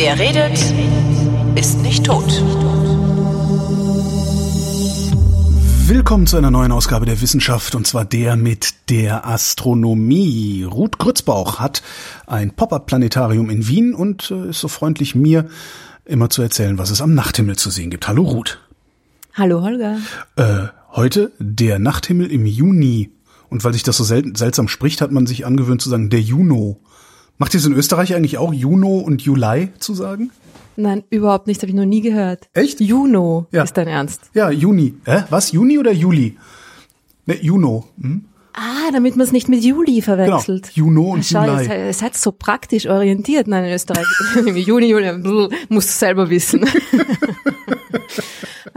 [0.00, 0.58] Wer redet,
[1.56, 2.42] ist nicht tot.
[5.88, 10.62] Willkommen zu einer neuen Ausgabe der Wissenschaft und zwar der mit der Astronomie.
[10.62, 11.82] Ruth Grützbauch hat
[12.26, 15.48] ein Pop-up-Planetarium in Wien und äh, ist so freundlich mir
[16.04, 18.06] immer zu erzählen, was es am Nachthimmel zu sehen gibt.
[18.06, 18.60] Hallo Ruth.
[19.34, 19.98] Hallo Holger.
[20.36, 23.10] Äh, heute der Nachthimmel im Juni.
[23.50, 26.20] Und weil sich das so sel seltsam spricht, hat man sich angewöhnt zu sagen, der
[26.20, 26.80] Juno.
[27.38, 30.30] Macht ihr es in Österreich eigentlich auch Juno und Juli zu sagen?
[30.76, 32.48] Nein, überhaupt nicht, habe ich noch nie gehört.
[32.52, 32.80] Echt?
[32.80, 33.62] Juno Ja.
[33.64, 34.22] ist dein Ernst.
[34.34, 34.94] Ja, Juni.
[35.04, 35.24] Hä?
[35.30, 35.50] Was?
[35.52, 36.36] Juni oder Juli?
[37.26, 37.84] Ne, Juno.
[38.00, 38.24] Hm?
[38.52, 40.72] Ah, damit man es nicht mit Juli verwechselt.
[40.74, 41.64] Genau, Juno und Schau, Juli.
[41.64, 43.46] seid, ihr seid so praktisch orientiert.
[43.46, 44.06] Nein, in Österreich.
[44.56, 45.12] Juni, Juli,
[45.68, 46.64] musst du selber wissen.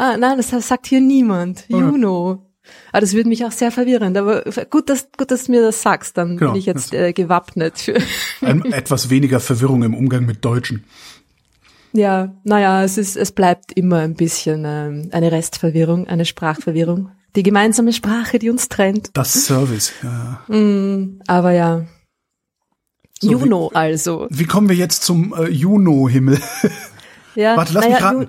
[0.02, 1.66] ah, nein, das sagt hier niemand.
[1.68, 2.48] Juno.
[2.92, 4.16] Ah, das würde mich auch sehr verwirren.
[4.16, 6.18] Aber gut, dass, gut, dass du mir das sagst.
[6.18, 7.98] Dann Genau, bin ich jetzt äh, gewappnet für.
[8.42, 10.86] Ein, etwas weniger Verwirrung im Umgang mit Deutschen.
[11.94, 17.12] Ja, naja, es ist, es bleibt immer ein bisschen ähm, eine Restverwirrung, eine Sprachverwirrung.
[17.36, 19.10] Die gemeinsame Sprache, die uns trennt.
[19.14, 19.94] Das Service.
[20.04, 20.42] Ja.
[21.28, 21.86] Aber ja.
[23.20, 24.28] So, Juno also.
[24.30, 26.40] Wie kommen wir jetzt zum äh, Juno-Himmel?
[27.34, 28.28] Ja, Warte, lass naja, mich raten.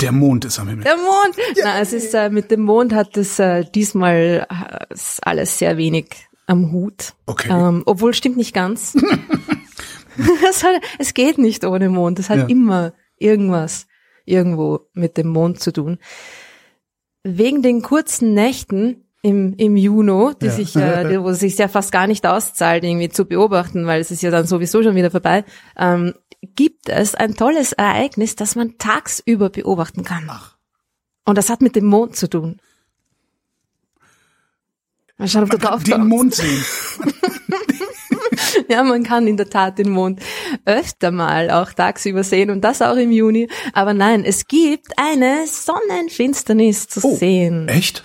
[0.00, 0.84] Der Mond ist am Himmel.
[0.84, 1.36] Der Mond!
[1.62, 6.28] Na, es ist, äh, mit dem Mond hat es äh, diesmal äh, alles sehr wenig
[6.46, 7.14] am Hut.
[7.26, 7.48] Okay.
[7.50, 8.94] Ähm, obwohl stimmt nicht ganz.
[10.48, 12.18] es, hat, es geht nicht ohne Mond.
[12.18, 12.46] Es hat Ja.
[12.46, 13.86] immer irgendwas
[14.24, 15.98] irgendwo mit dem Mond zu tun.
[17.24, 20.52] Wegen den kurzen Nächten im, im Juni, die Ja.
[20.52, 24.10] sich, äh, wo es sich ja fast gar nicht auszahlt, irgendwie zu beobachten, weil es
[24.10, 25.44] ist ja dann sowieso schon wieder vorbei,
[25.76, 26.14] ähm,
[26.54, 30.30] gibt es ein tolles Ereignis, das man tagsüber beobachten kann.
[31.24, 32.58] Und das hat mit dem Mond zu tun.
[35.18, 36.06] Mal schauen, ob du drauf Den.
[36.06, 36.64] Mond sehen.
[38.70, 40.20] Ja, man kann in der Tat den Mond
[40.64, 43.48] öfter mal auch tagsüber sehen und das auch im Juni.
[43.72, 47.68] Aber nein, es gibt eine Sonnenfinsternis zu Oh, sehen.
[47.68, 48.04] Echt?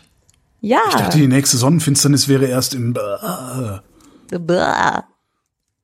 [0.65, 0.79] Ja.
[0.87, 2.95] Ich dachte, die nächste Sonnenfinsternis wäre erst im...
[2.95, 5.03] Äh, Blah.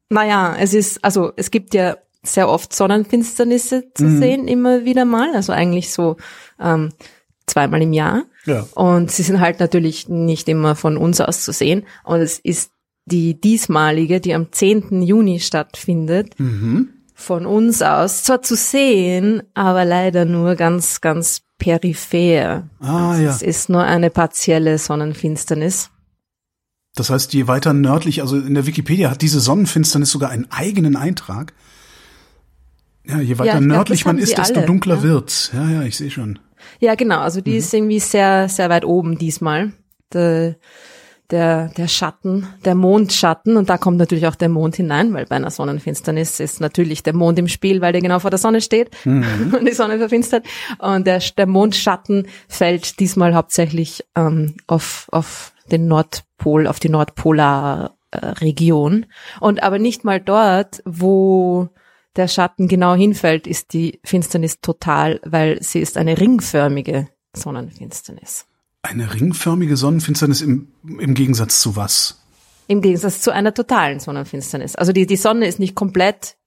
[0.10, 4.20] Naja, es ist, also es gibt ja sehr oft Sonnenfinsternisse zu Mhm.
[4.20, 5.36] sehen, immer wieder mal.
[5.36, 6.16] Also eigentlich so
[6.60, 6.94] ähm,
[7.46, 8.24] zweimal im Jahr.
[8.46, 8.66] Ja.
[8.74, 11.86] Und sie sind halt natürlich nicht immer von uns aus zu sehen.
[12.06, 12.72] Und es ist
[13.06, 15.02] die diesmalige, die am 10.
[15.02, 16.90] Juni stattfindet, Mhm.
[17.14, 22.68] von uns aus zwar zu sehen, aber leider nur ganz, ganz peripher.
[22.80, 23.30] Ah, also ja.
[23.30, 25.92] Es ist nur eine partielle Sonnenfinsternis.
[26.96, 30.96] Das heißt, je weiter nördlich, also in der Wikipedia hat diese Sonnenfinsternis sogar einen eigenen
[30.96, 31.54] Eintrag.
[33.06, 35.04] Ja, je weiter glaub, nördlich man ist, desto alle, dunkler ja.
[35.04, 35.52] wird's.
[35.54, 36.40] Ja, ja, ich sehe schon.
[36.80, 37.20] Ja, genau.
[37.20, 39.72] Also die ist irgendwie sehr, sehr weit oben diesmal.
[40.14, 40.56] Der,
[41.32, 43.58] der, der Schatten, der Mondschatten.
[43.58, 47.16] Und da kommt natürlich auch der Mond hinein, weil bei einer Sonnenfinsternis ist natürlich der
[47.16, 50.46] Mond im Spiel, weil der genau vor der Sonne steht und die Sonne verfinstert.
[50.80, 59.06] Und der, der Mondschatten fällt diesmal hauptsächlich ähm, auf, auf den Nordpol, auf die Nordpolarregion.
[59.40, 61.70] Und aber nicht mal dort, wo
[62.16, 68.49] der Schatten genau hinfällt, ist die Finsternis total, weil sie ist eine ringförmige Sonnenfinsternis.
[68.82, 70.70] Eine ringförmige Sonnenfinsternis im,
[71.00, 72.20] im Gegensatz zu was?
[72.68, 74.76] Im Gegensatz zu einer totalen Sonnenfinsternis.
[74.76, 76.38] Also die, die Sonne ist nicht komplett,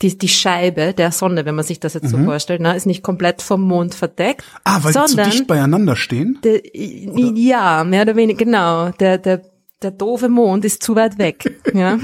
[0.00, 3.02] die, die Scheibe der Sonne, wenn man sich das jetzt so vorstellt, ne, ist nicht
[3.02, 4.44] komplett vom Mond verdeckt.
[4.64, 6.38] Ah, weil die zu sondern dicht beieinander stehen?
[6.42, 8.90] der, ja, mehr oder weniger, genau.
[8.90, 9.42] Der, der,
[9.82, 11.60] der doofe Mond ist zu weit weg.
[11.74, 11.98] Ja.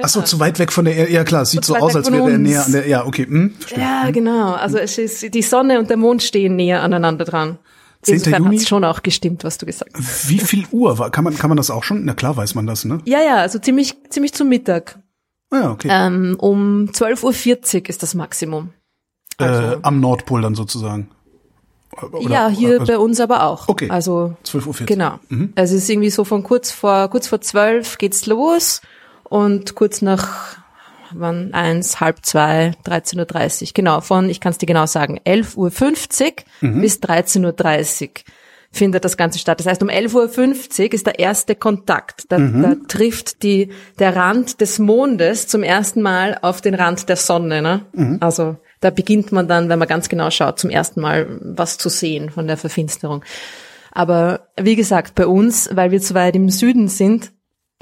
[0.00, 1.12] Ach so, zu weit weg von der Erde.
[1.12, 2.42] Ja klar, es sieht so aus, als wäre er uns.
[2.42, 2.88] näher an der.
[2.88, 3.26] Ja, okay.
[3.26, 3.82] Hm, verstehe.
[3.82, 4.52] Ja, genau.
[4.52, 7.58] Also es ist, die Sonne und der Mond stehen näher aneinander dran.
[8.02, 8.14] 10.
[8.14, 8.56] Insofern Juni?
[8.58, 10.28] hat's schon auch gestimmt, was du gesagt hast.
[10.28, 11.10] Wie viel Uhr war?
[11.10, 12.04] Kann man, kann man das auch schon?
[12.04, 12.98] Na klar, weiß man das, ne?
[13.04, 14.98] Ja, ja, also ziemlich, ziemlich zum Mittag.
[15.50, 15.88] Ah, ja, okay.
[15.90, 18.70] Ähm, um 12.40 Uhr ist das Maximum.
[19.38, 21.08] äh, am Nordpol dann sozusagen.
[22.10, 23.68] Oder- ja, hier also bei uns aber auch.
[23.68, 23.90] Okay.
[23.90, 24.86] Also 12.40 Uhr.
[24.86, 25.18] genau.
[25.28, 25.52] Mhm.
[25.54, 28.80] Also es ist irgendwie so von kurz vor kurz vor zwölf geht's los
[29.24, 30.56] und kurz nach
[31.14, 33.68] wann eins, halb zwei, 13.30 Uhr.
[33.74, 36.32] Genau, von, ich kann es dir genau sagen, 11.50
[36.62, 36.80] Uhr Mhm.
[36.80, 38.08] bis 13.30 Uhr
[38.74, 39.60] findet das Ganze statt.
[39.60, 42.24] Das heißt, um 11.50 Uhr ist der erste Kontakt.
[42.30, 42.62] Da, Mhm.
[42.62, 47.60] da trifft die, der Rand des Mondes zum ersten Mal auf den Rand der Sonne.
[47.60, 47.84] Ne?
[47.92, 48.16] Mhm.
[48.20, 51.88] Also da beginnt man dann, wenn man ganz genau schaut, zum ersten Mal was zu
[51.90, 53.22] sehen von der Verfinsterung.
[53.90, 57.30] Aber wie gesagt, bei uns, weil wir zu weit im Süden sind,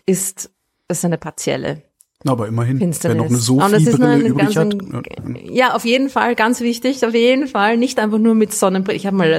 [0.07, 0.51] ist
[0.89, 1.83] es eine partielle
[2.27, 3.17] Aber immerhin, Finsternis.
[3.19, 3.31] wer noch
[3.65, 4.79] eine Sophie-Brille eine übrig hat.
[4.79, 5.09] ganz-
[5.49, 5.69] Ja.
[5.69, 7.79] Ja, auf jeden Fall, ganz wichtig, auf jeden Fall.
[7.79, 8.97] Nicht einfach nur mit Sonnenbrille.
[8.99, 9.33] Ich habe mal,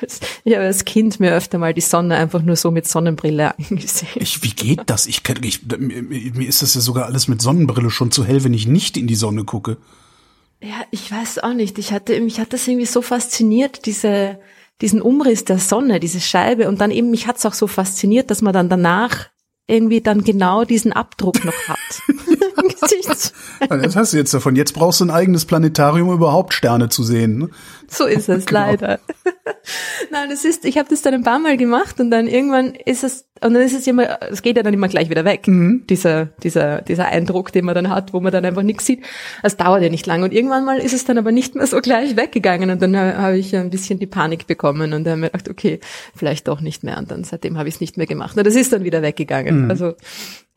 [0.00, 3.56] als- ich habe als Kind mir öfter mal die Sonne einfach nur so mit Sonnenbrille
[3.56, 4.08] angesehen.
[4.16, 5.06] Ich, wie geht das?
[5.06, 8.54] Ich, ich, mir mir ist das ja sogar alles mit Sonnenbrille schon zu hell, wenn
[8.54, 9.76] ich nicht in die Sonne gucke.
[10.60, 11.78] Ja, ich weiß auch nicht.
[11.78, 14.40] Ich hatte, mich hat das irgendwie so fasziniert, diese,
[14.80, 16.66] diesen Umriss der Sonne, diese Scheibe.
[16.68, 19.28] Und dann eben, mich hat's auch so fasziniert, dass man dann danach
[19.68, 21.78] irgendwie dann genau diesen Abdruck noch hat.
[23.68, 24.56] Das hast du jetzt davon.
[24.56, 27.38] Jetzt brauchst du ein eigenes Planetarium, um überhaupt Sterne zu sehen.
[27.38, 27.48] Ne?
[27.90, 28.60] So ist es Genau.
[28.60, 29.00] leider.
[30.10, 33.04] Nein, das ist, ich habe das dann ein paar Mal gemacht und dann irgendwann ist
[33.04, 35.84] es, und dann ist es immer, es geht ja dann immer gleich wieder weg, Mhm.
[35.88, 39.04] dieser, dieser, dieser Eindruck, den man dann hat, wo man dann einfach nichts sieht.
[39.42, 41.80] Es dauert ja nicht lange und irgendwann mal ist es dann aber nicht mehr so
[41.80, 45.26] gleich weggegangen und dann ha- habe ich ein bisschen die Panik bekommen und dann habe
[45.26, 45.80] ich gedacht, okay,
[46.14, 48.34] vielleicht doch nicht mehr und dann seitdem habe ich es nicht mehr gemacht.
[48.36, 49.70] Na, das ist dann wieder weggegangen.
[49.70, 49.94] Also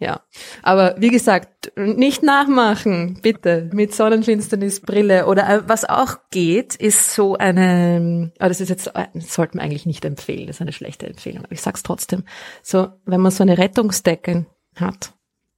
[0.01, 0.21] ja,
[0.63, 7.37] aber wie gesagt, nicht nachmachen, bitte, mit Sonnenfinsternisbrille oder äh, was auch geht, ist so
[7.37, 10.73] eine, aber das ist jetzt, äh, das sollte man eigentlich nicht empfehlen, das ist eine
[10.73, 12.23] schlechte Empfehlung, aber ich sag's trotzdem.
[12.63, 15.13] So, wenn man so eine Rettungsdecke hat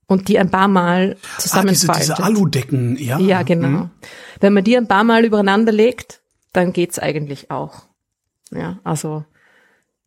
[0.08, 2.02] und die ein paar Mal Ah, diese, zusammenfaltet.
[2.04, 3.20] diese Aludecken, ja.
[3.20, 3.68] Ja, genau.
[3.68, 3.90] Mhm.
[4.42, 7.84] Wenn man die ein paar Mal übereinander legt, dann geht's eigentlich auch.
[8.52, 9.24] Ja, also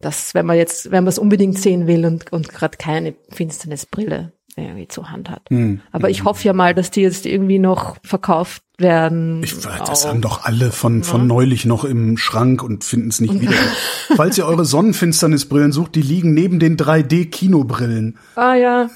[0.00, 4.32] das, wenn man jetzt, wenn man es unbedingt sehen will und, und gerade keine Finsternisbrille
[4.56, 5.50] irgendwie zur Hand hat.
[5.50, 5.82] Mhm.
[5.92, 9.42] Aber ich hoffe ja mal, dass die jetzt irgendwie noch verkauft werden.
[9.42, 10.08] Ich, das Auch.
[10.08, 13.52] haben doch alle von, von neulich noch im Schrank und finden es nicht wieder.
[14.16, 18.18] Falls ihr eure Sonnenfinsternisbrillen sucht, die liegen neben den 3D-Kinobrillen.
[18.34, 18.88] Ah ja,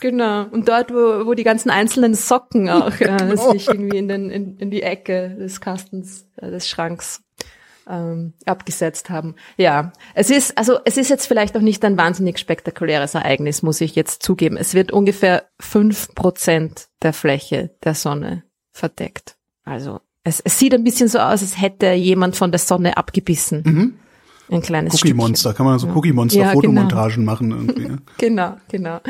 [0.00, 0.46] genau.
[0.50, 3.52] Und dort, wo, wo die ganzen einzelnen Socken auch äh, Genau.
[3.52, 7.22] sich irgendwie in, den, in, in die Ecke des Kastens, äh, des Schranks
[7.88, 9.34] ähm, abgesetzt haben.
[9.56, 13.80] Ja, es ist, also es ist jetzt vielleicht auch nicht ein wahnsinnig spektakuläres Ereignis, muss
[13.80, 14.56] ich jetzt zugeben.
[14.56, 18.42] Es wird ungefähr fünf Prozent der Fläche der Sonne
[18.72, 19.36] verdeckt.
[19.64, 23.96] Also es, es sieht ein bisschen so aus, als hätte jemand von der Sonne abgebissen.
[24.48, 25.16] Ein kleines Cookie Stückchen.
[25.16, 27.82] Monster, kann man so Cookie Monster Ja, Fotomontagen machen irgendwie.
[27.82, 27.96] ja.
[28.18, 29.00] Genau, genau.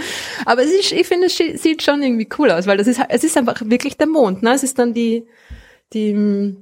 [0.47, 3.25] Aber es ist, ich finde, es sieht schon irgendwie cool aus, weil das ist, es
[3.25, 4.55] ist einfach wirklich der Mond, ne?
[4.55, 5.27] Es ist dann die,
[5.93, 6.57] die,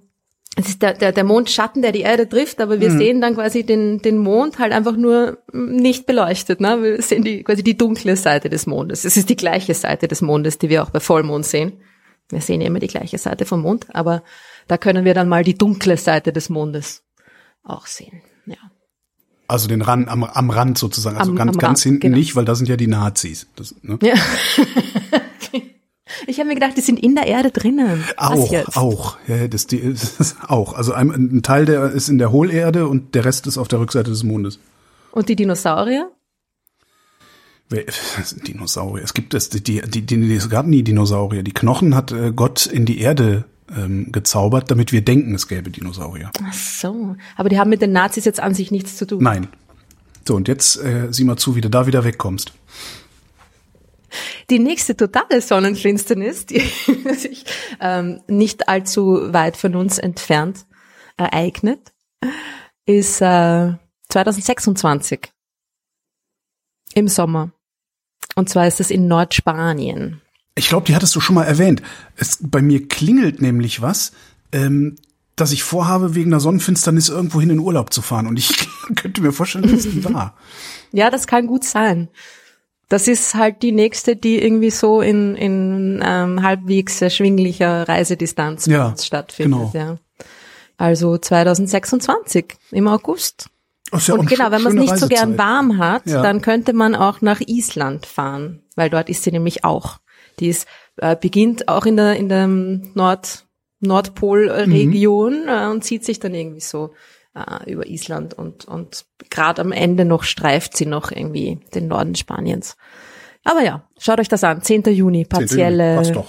[0.57, 3.65] es ist der, der, der Mondschatten, der die Erde trifft, aber wir sehen dann quasi
[3.65, 6.81] den, den Mond halt einfach nur nicht beleuchtet, ne?
[6.83, 9.05] Wir sehen die, quasi die dunkle Seite des Mondes.
[9.05, 11.73] Es ist die gleiche Seite des Mondes, die wir auch bei Vollmond sehen.
[12.31, 14.23] Wir sehen ja immer die gleiche Seite vom Mond, aber
[14.69, 17.03] da können wir dann mal die dunkle Seite des Mondes
[17.65, 18.57] auch sehen, ja.
[19.47, 21.19] Also den Rand, am, am Rand sozusagen.
[21.19, 22.17] Also Am- ganz, am ganz Rand, hinten genau.
[22.17, 23.47] nicht, weil da sind ja die Nazis.
[23.57, 23.99] Das, ne?
[24.03, 24.15] Ja.
[26.27, 28.05] Ich habe mir gedacht, die sind in der Erde drinnen.
[28.17, 30.75] Auch, auch, ja, das, die, das ist auch.
[30.75, 33.81] Also ein, ein Teil der ist in der Hohlerde und der Rest ist auf der
[33.81, 34.59] Rückseite des Mondes.
[35.13, 36.11] Und die Dinosaurier?
[37.71, 37.97] Wer- das
[38.31, 39.03] sind Dinosaurier.
[39.05, 41.43] Es gibt es, die, die, die, die, es gab nie Dinosaurier.
[41.43, 45.71] Die Knochen hat äh, Gott in die Erde ähm, gezaubert, damit wir denken, es gäbe
[45.71, 46.31] Dinosaurier.
[46.45, 47.17] Ach so.
[47.37, 49.23] Aber die haben mit den Nazis jetzt an sich nichts zu tun.
[49.23, 49.49] Nein.
[50.27, 52.53] So, und jetzt äh, sieh mal zu, wie du da wieder wegkommst.
[54.51, 56.61] Die nächste totale Sonnenfinsternis, die
[57.17, 57.45] sich
[57.81, 60.67] ähm, nicht allzu weit von uns entfernt
[61.17, 61.93] ereignet,
[62.87, 63.73] ist äh,
[64.09, 65.33] 2026
[66.95, 67.53] im Sommer.
[68.37, 70.21] Und zwar ist es in Nordspanien.
[70.57, 71.83] Ich glaube, die hattest du schon mal erwähnt.
[72.17, 74.13] Es, bei mir klingelt nämlich was,
[74.53, 74.97] ähm,
[75.37, 78.27] dass ich vorhabe, wegen der Sonnenfinsternis irgendwo hin in Urlaub zu fahren.
[78.27, 80.37] Und ich könnte mir vorstellen, dass die war.
[80.93, 82.09] Ja, das kann gut sein.
[82.89, 88.95] Das ist halt die nächste, die irgendwie so in, in ähm, halbwegs erschwinglicher Reisedistanz Ja,
[89.01, 89.73] stattfindet.
[89.73, 89.87] genau.
[89.89, 89.97] Ja.
[90.77, 93.49] Also 2026 im August.
[93.93, 95.39] Oh, ja Und genau, wenn man es nicht so gern Reisezeit.
[95.39, 96.23] warm hat, Ja.
[96.23, 99.99] dann könnte man auch nach Island fahren, weil dort ist sie nämlich auch.
[100.41, 103.45] Die ist, äh, beginnt auch in der in der Nord
[103.81, 106.93] Nordpolregion äh, und zieht sich dann irgendwie so
[107.35, 112.15] äh, über Island und und gerade am Ende noch streift sie noch irgendwie den Norden
[112.15, 112.77] Spaniens.
[113.45, 114.63] Aber ja, schaut euch das an.
[114.63, 114.85] 10.
[114.85, 114.95] Juni, 10.
[114.97, 116.25] Juni, partielle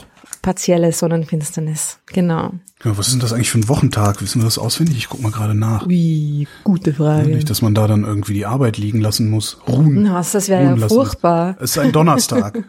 [0.46, 1.98] partielle Sonnenfinsternis.
[2.06, 2.52] Genau.
[2.84, 4.22] Ja, was ist denn das eigentlich für ein Wochentag?
[4.22, 4.98] Wissen wir das auswendig?
[4.98, 5.88] Ich guck mal gerade nach.
[5.88, 7.30] Ui, gute Frage.
[7.30, 9.58] Nicht, dass man da dann irgendwie die Arbeit liegen lassen muss.
[9.68, 10.04] Ruhen.
[10.04, 11.56] Na, das wäre ja lassen furchtbar.
[11.60, 12.64] Es ist ein Donnerstag.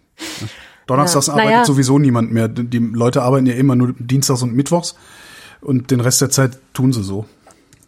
[0.86, 1.64] Donnerstags Ja, arbeitet naja.
[1.66, 2.48] sowieso niemand mehr.
[2.48, 4.94] Die Leute arbeiten ja immer nur Dienstags und Mittwochs
[5.60, 7.26] und den Rest der Zeit tun sie so.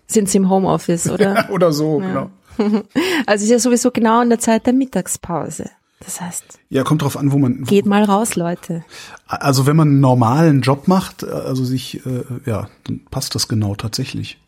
[0.06, 1.48] Sind sie im Homeoffice, oder?
[1.50, 2.30] Oder so, genau.
[3.26, 5.70] Also ist ja sowieso genau in der Zeit der Mittagspause.
[6.04, 7.64] Das heißt, Ja, kommt drauf an, wo man.
[7.64, 8.84] geht mal raus, Leute.
[9.26, 13.74] Also wenn man einen normalen Job macht, also sich, äh, ja, dann passt das genau
[13.74, 14.38] tatsächlich.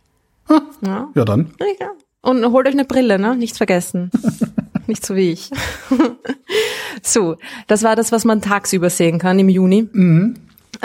[0.85, 1.09] Ja.
[1.15, 1.53] Ja, dann.
[1.81, 1.89] Ja.
[2.21, 3.37] Und holt euch eine Brille, ne?
[3.37, 4.11] Nicht vergessen.
[4.87, 5.51] nicht so wie ich.
[7.03, 7.37] so,
[7.67, 9.89] das war das, was man tagsüber sehen kann im Juni.
[9.93, 10.35] Mhm.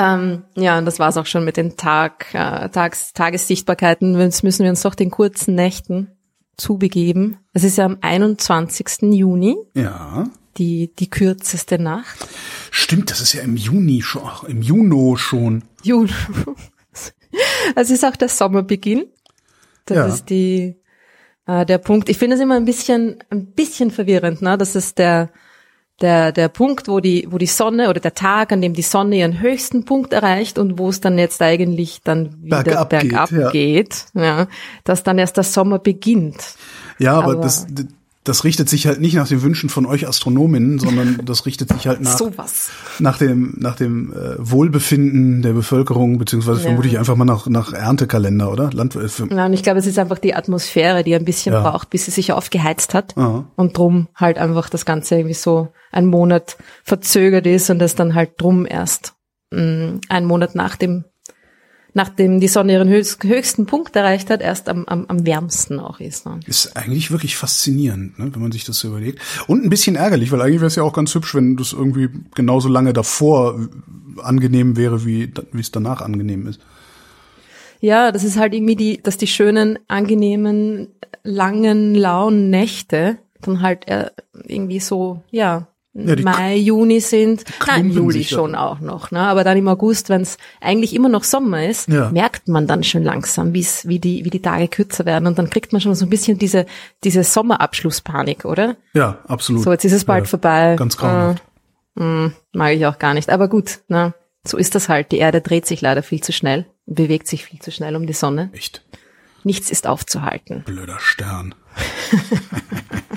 [0.04, 4.20] Ähm, ja, und das war's auch schon mit den Tag, äh, Tages, Tagessichtbarkeiten.
[4.20, 6.08] Jetzt müssen wir uns doch den kurzen Nächten
[6.58, 7.38] zubegeben.
[7.54, 9.14] Es ist ja am 21.
[9.14, 10.26] Juni, Ja.
[10.58, 12.28] die, die kürzeste Nacht.
[12.72, 15.64] Stimmt, das ist ja im Juni schon, ach, im Juno schon.
[15.84, 16.10] Juni.
[17.76, 19.06] Es ist auch der Sommerbeginn.
[19.86, 20.08] Das Ja.
[20.08, 20.76] ist die,
[21.48, 22.10] äh, der Punkt.
[22.10, 24.58] Ich finde es immer ein bisschen, ein bisschen verwirrend, ne?
[24.58, 25.30] Das ist der,
[26.02, 29.18] der, der Punkt, wo die, wo die Sonne oder der Tag, an dem die Sonne
[29.18, 33.40] ihren höchsten Punkt erreicht und wo es dann jetzt eigentlich dann wieder Bergab bergab, geht,
[33.40, 33.50] ja.
[33.52, 34.48] geht, ja,
[34.84, 36.56] dass dann erst der Sommer beginnt.
[36.98, 37.68] Ja, aber, Aber- das,
[38.24, 41.88] das richtet sich halt nicht nach den Wünschen von euch Astronominnen, sondern das richtet sich
[41.88, 42.70] halt nach, Sowas.
[43.00, 46.66] nach dem, nach dem äh, Wohlbefinden der Bevölkerung, beziehungsweise Ja.
[46.66, 48.72] vermute ich einfach mal nach, nach Erntekalender, oder?
[48.72, 51.62] Land, äh, Ja, und ich glaube, es ist einfach die Atmosphäre, die ein bisschen Ja.
[51.62, 53.18] braucht, bis sie sich aufgeheizt hat.
[53.18, 53.46] Aha.
[53.56, 58.14] Und drum halt einfach das Ganze irgendwie so ein Monat verzögert ist und das dann
[58.16, 59.14] halt drum erst
[59.52, 61.06] mh, einen Monat nach dem,
[61.94, 66.00] nachdem die Sonne ihren höchst, höchsten Punkt erreicht hat, erst am, am, am wärmsten auch
[66.00, 66.26] ist.
[66.26, 66.40] Ne?
[66.46, 69.20] Ist eigentlich wirklich faszinierend, ne, wenn man sich das so überlegt.
[69.48, 72.10] Und ein bisschen ärgerlich, weil eigentlich wäre es ja auch ganz hübsch, wenn das irgendwie
[72.36, 73.60] genauso lange davor
[74.22, 76.62] angenehm wäre, wie, wie es danach angenehm ist.
[77.80, 80.90] Ja, das ist halt irgendwie die, dass die schönen, angenehmen,
[81.24, 84.12] langen, lauen Nächte dann halt äh,
[84.46, 87.44] irgendwie so, ja, Ja, Mai, Juni sind.
[87.68, 89.12] Nein, Juli schon auch noch.
[89.12, 89.20] Ne?
[89.20, 92.10] Aber dann im August, wenn es eigentlich immer noch Sommer ist, Ja.
[92.12, 95.28] merkt man dann schon langsam, wie's, wie, die, wie die Tage kürzer werden.
[95.28, 96.66] Und dann kriegt man schon so ein bisschen diese,
[97.04, 98.78] diese Sommerabschlusspanik, oder?
[98.94, 99.64] Ja, absolut.
[99.64, 100.76] So, jetzt ist es bald Ja, vorbei.
[100.78, 101.44] Ganz grauenhaft.
[102.00, 103.30] Äh, mh, mag ich auch gar nicht.
[103.30, 104.14] Aber gut, ne?
[104.46, 105.12] so ist das halt.
[105.12, 108.14] Die Erde dreht sich leider viel zu schnell, bewegt sich viel zu schnell um die
[108.14, 108.50] Sonne.
[108.54, 108.82] Echt
[109.44, 110.64] Nichts ist aufzuhalten.
[110.66, 111.54] blöder Stern.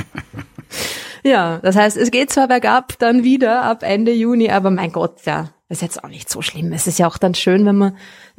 [1.25, 5.25] Ja, das heißt, es geht zwar bergab dann wieder ab Ende Juni, aber mein Gott,
[5.25, 6.73] ja, ist jetzt auch nicht so schlimm.
[6.73, 7.97] Es ist ja auch dann schön, wenn man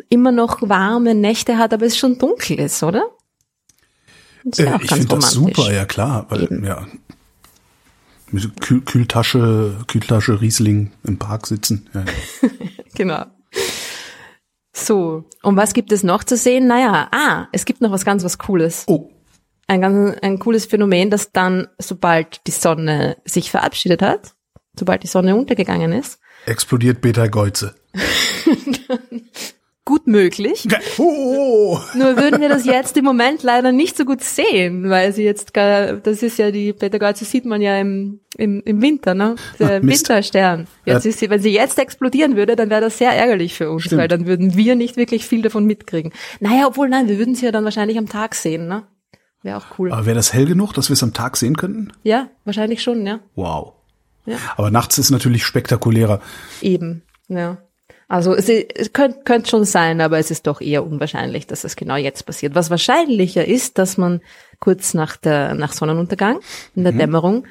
[0.10, 3.10] immer noch warme Nächte hat, aber es schon dunkel ist, oder?
[4.44, 6.28] Ist ja Äh, ich finde das super, ja klar.
[6.30, 6.64] Weil, Eben.
[6.64, 6.86] ja,
[8.32, 11.90] mit Kühl, Kühltasche, Kühltasche Riesling im Park sitzen.
[11.94, 12.50] Ja, ja.
[12.96, 13.26] Genau.
[14.72, 16.68] So, und was gibt es noch zu sehen?
[16.68, 18.84] Naja, ah, es gibt noch was ganz was Cooles.
[18.88, 19.10] Oh,
[19.68, 24.36] Ein ganz, ein cooles Phänomen, das dann, sobald die Sonne sich verabschiedet hat,
[24.78, 27.74] sobald die Sonne untergegangen ist, explodiert Beta Geuze.
[29.86, 30.68] gut möglich.
[30.98, 35.24] Oh, Nur würden wir das jetzt im Moment leider nicht so gut sehen, weil sie
[35.24, 39.36] jetzt, gar- das ist ja die Petergeuze sieht man ja im, im, im Winter, ne?
[39.60, 39.82] Der Ach.
[39.88, 40.68] Winterstern.
[40.86, 41.10] Jetzt Ja.
[41.10, 44.02] ist sie, wenn sie jetzt explodieren würde, dann wäre das sehr ärgerlich für uns, Stimmt.
[44.02, 46.12] weil dann würden wir nicht wirklich viel davon mitkriegen.
[46.40, 48.84] Naja, obwohl nein, wir würden sie ja dann wahrscheinlich am Tag sehen, ne?
[49.46, 49.92] Wäre auch cool.
[49.92, 51.94] Aber wäre das hell genug, dass wir es am Tag sehen könnten?
[52.02, 53.20] Ja, wahrscheinlich schon, ja.
[53.36, 53.74] Wow.
[54.26, 54.38] Ja.
[54.58, 56.20] Aber nachts ist natürlich spektakulärer.
[56.62, 57.60] Eben, ja.
[58.08, 61.76] Also es, es könnte, könnte schon sein, aber es ist doch eher unwahrscheinlich, dass es
[61.76, 62.56] genau jetzt passiert.
[62.56, 64.22] Was wahrscheinlicher ist, dass man
[64.60, 66.40] kurz nach der nach Sonnenuntergang
[66.76, 67.46] in der Dämmerung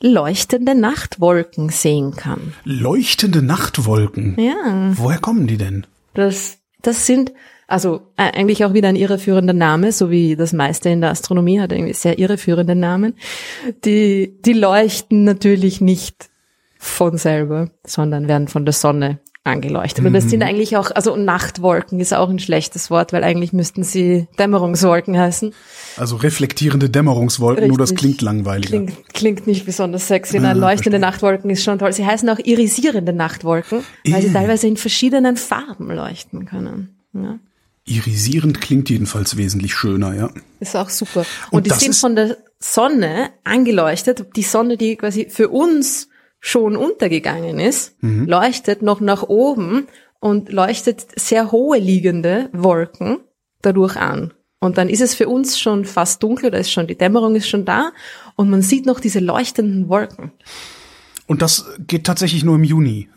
[0.00, 2.54] leuchtende Nachtwolken sehen kann.
[2.62, 4.36] Leuchtende Nachtwolken.
[4.38, 5.84] Ja, Woher kommen die denn?
[6.14, 7.32] das das sind
[7.66, 11.60] also äh, eigentlich auch wieder ein irreführender Name, so wie das meiste in der Astronomie
[11.60, 13.14] hat irgendwie sehr irreführende Namen.
[13.84, 16.28] Die die leuchten natürlich nicht
[16.78, 20.04] von selber, sondern werden von der Sonne angeleuchtet.
[20.04, 23.82] Und das sind eigentlich auch, also Nachtwolken ist auch ein schlechtes Wort, weil eigentlich müssten
[23.84, 25.52] sie Dämmerungswolken heißen.
[25.98, 27.98] Also reflektierende Dämmerungswolken, nur das Richtig.
[28.16, 28.68] klingt langweiliger.
[28.68, 30.38] Klingt, klingt nicht besonders sexy.
[30.38, 31.00] Ah, leuchtende verstehe.
[31.00, 31.92] Nachtwolken ist schon toll.
[31.92, 34.32] Sie heißen auch irisierende Nachtwolken, weil sie Äh.
[34.32, 36.96] teilweise in verschiedenen Farben leuchten können.
[37.12, 37.38] Ja.
[37.86, 40.30] Irisierend klingt jedenfalls wesentlich schöner, ja.
[40.60, 41.26] Ist auch super.
[41.50, 44.24] Und Und, die sind von der Sonne angeleuchtet.
[44.36, 46.08] Die Sonne, die quasi für uns
[46.40, 48.26] schon untergegangen ist, Mhm.
[48.26, 49.86] leuchtet noch nach oben
[50.20, 53.18] und leuchtet sehr hohe liegende Wolken
[53.60, 54.32] dadurch an.
[54.60, 57.48] Und dann ist es für uns schon fast dunkel, da ist schon, die Dämmerung ist
[57.48, 57.92] schon da
[58.34, 60.32] und man sieht noch diese leuchtenden Wolken.
[61.26, 63.08] Und das geht tatsächlich nur im Juni.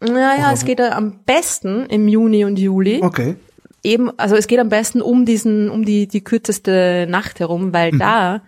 [0.00, 3.00] Naja, es geht am besten im Juni und Juli.
[3.02, 3.36] Okay.
[3.84, 7.92] Eben, also es geht am besten um diesen, um die, die kürzeste Nacht herum, weil
[7.92, 8.42] da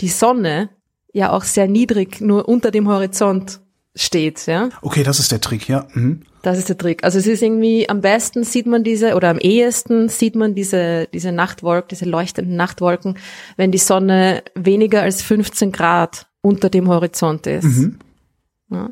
[0.00, 0.70] die Sonne
[1.12, 3.60] ja auch sehr niedrig nur unter dem Horizont
[3.94, 4.68] steht, ja.
[4.82, 5.86] Okay, das ist der Trick, ja.
[5.94, 6.22] Mhm.
[6.42, 7.02] Das ist der Trick.
[7.02, 11.08] Also es ist irgendwie, am besten sieht man diese, oder am ehesten sieht man diese,
[11.12, 13.18] diese Nachtwolken, diese leuchtenden Nachtwolken,
[13.56, 17.90] wenn die Sonne weniger als 15 Grad unter dem Horizont ist.
[18.70, 18.90] Ja.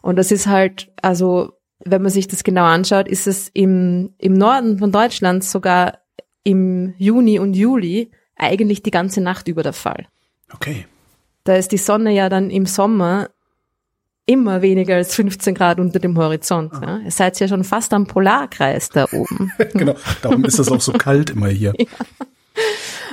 [0.00, 4.34] Und das ist halt, also wenn man sich das genau anschaut, ist es im, im
[4.34, 5.98] Norden von Deutschland sogar
[6.42, 10.06] im Juni und Juli eigentlich die ganze Nacht über der Fall.
[10.52, 10.86] Okay.
[11.44, 13.28] da ist die Sonne ja dann im Sommer
[14.24, 16.72] immer weniger als 15 Grad unter dem Horizont.
[16.82, 16.98] Ja.
[16.98, 19.52] Ihr seid ja schon fast am Polarkreis da oben.
[19.72, 21.74] genau, darum ist es auch so kalt immer hier.
[22.58, 22.64] Ja.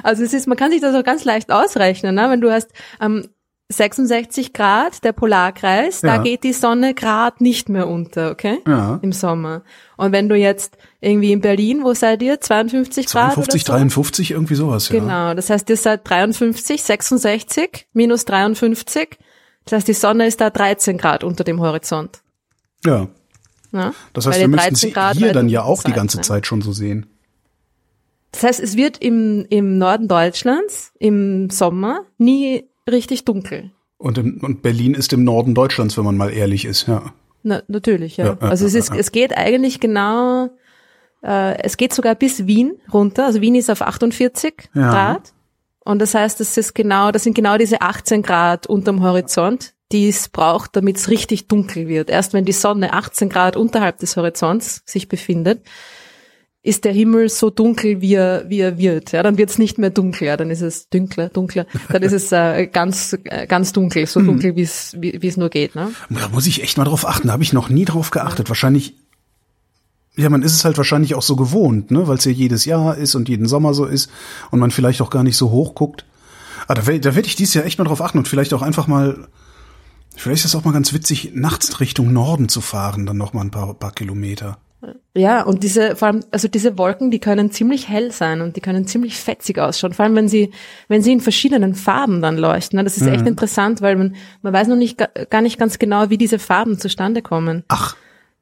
[0.01, 2.29] Also es ist, man kann sich das auch ganz leicht ausrechnen, ne?
[2.29, 3.27] wenn du hast ähm,
[3.69, 6.17] 66 Grad, der Polarkreis, ja.
[6.17, 8.59] da geht die Sonne Grad nicht mehr unter, okay?
[8.67, 8.99] Ja.
[9.01, 9.63] Im Sommer.
[9.97, 12.39] Und wenn du jetzt irgendwie in Berlin, wo seid ihr?
[12.39, 13.33] 52 Grad?
[13.33, 13.73] 52, so?
[13.73, 14.99] 53, irgendwie sowas, ja.
[14.99, 19.17] Genau, das heißt, ihr seid 53, 66, minus 53.
[19.65, 22.21] Das heißt, die Sonne ist da 13 Grad unter dem Horizont.
[22.85, 23.07] Ja.
[23.71, 23.93] ja?
[24.13, 26.23] Das heißt, wir müssten sie hier dann ja auch die ganze ne?
[26.23, 27.07] Zeit schon so sehen.
[28.31, 33.71] Das heißt, es wird im, im Norden Deutschlands im Sommer nie richtig dunkel.
[33.97, 37.13] Und, im, und Berlin ist im Norden Deutschlands, wenn man mal ehrlich ist, ja.
[37.43, 38.25] Na, natürlich, ja.
[38.25, 40.49] ja also es ist, es geht eigentlich genau,
[41.23, 43.25] äh, es geht sogar bis Wien runter.
[43.25, 44.89] Also Wien ist auf 48 ja.
[44.89, 45.33] Grad.
[45.85, 50.09] Und das heißt, das ist genau, das sind genau diese 18 Grad unterm Horizont, die
[50.09, 52.09] es braucht, damit es richtig dunkel wird.
[52.09, 55.61] Erst wenn die Sonne 18 Grad unterhalb des Horizonts sich befindet,
[56.65, 59.11] ist der Himmel so dunkel, wie er, wie er wird.
[59.11, 62.11] Ja, dann wird es nicht mehr dunkel, ja, dann ist es dunkler, dunkler, dann ist
[62.11, 64.27] es äh, ganz, äh, ganz dunkel, so hm.
[64.27, 65.75] dunkel, wie es wie es nur geht.
[65.75, 65.91] Ne?
[66.09, 68.47] Da muss ich echt mal drauf achten, da habe ich noch nie drauf geachtet.
[68.47, 68.49] Ja.
[68.49, 68.95] Wahrscheinlich,
[70.17, 72.97] ja, man ist es halt wahrscheinlich auch so gewohnt, ne, weil es ja jedes Jahr
[72.97, 74.09] ist und jeden Sommer so ist
[74.49, 76.05] und man vielleicht auch gar nicht so hoch guckt.
[76.67, 78.63] Aber ah, da, da werde ich dieses Jahr echt mal drauf achten und vielleicht auch
[78.63, 79.27] einfach mal
[80.17, 83.41] Vielleicht ist es auch mal ganz witzig, nachts Richtung Norden zu fahren, dann noch mal
[83.41, 84.57] ein paar, paar Kilometer.
[85.15, 88.61] Ja, und diese, vor allem, also diese Wolken, die können ziemlich hell sein und die
[88.61, 89.93] können ziemlich fetzig ausschauen.
[89.93, 90.51] Vor allem, wenn sie,
[90.87, 92.83] wenn sie in verschiedenen Farben dann leuchten.
[92.83, 93.13] Das ist mhm.
[93.13, 94.97] echt interessant, weil man, man weiß noch nicht,
[95.29, 97.63] gar nicht ganz genau, wie diese Farben zustande kommen.
[97.67, 97.95] Ach.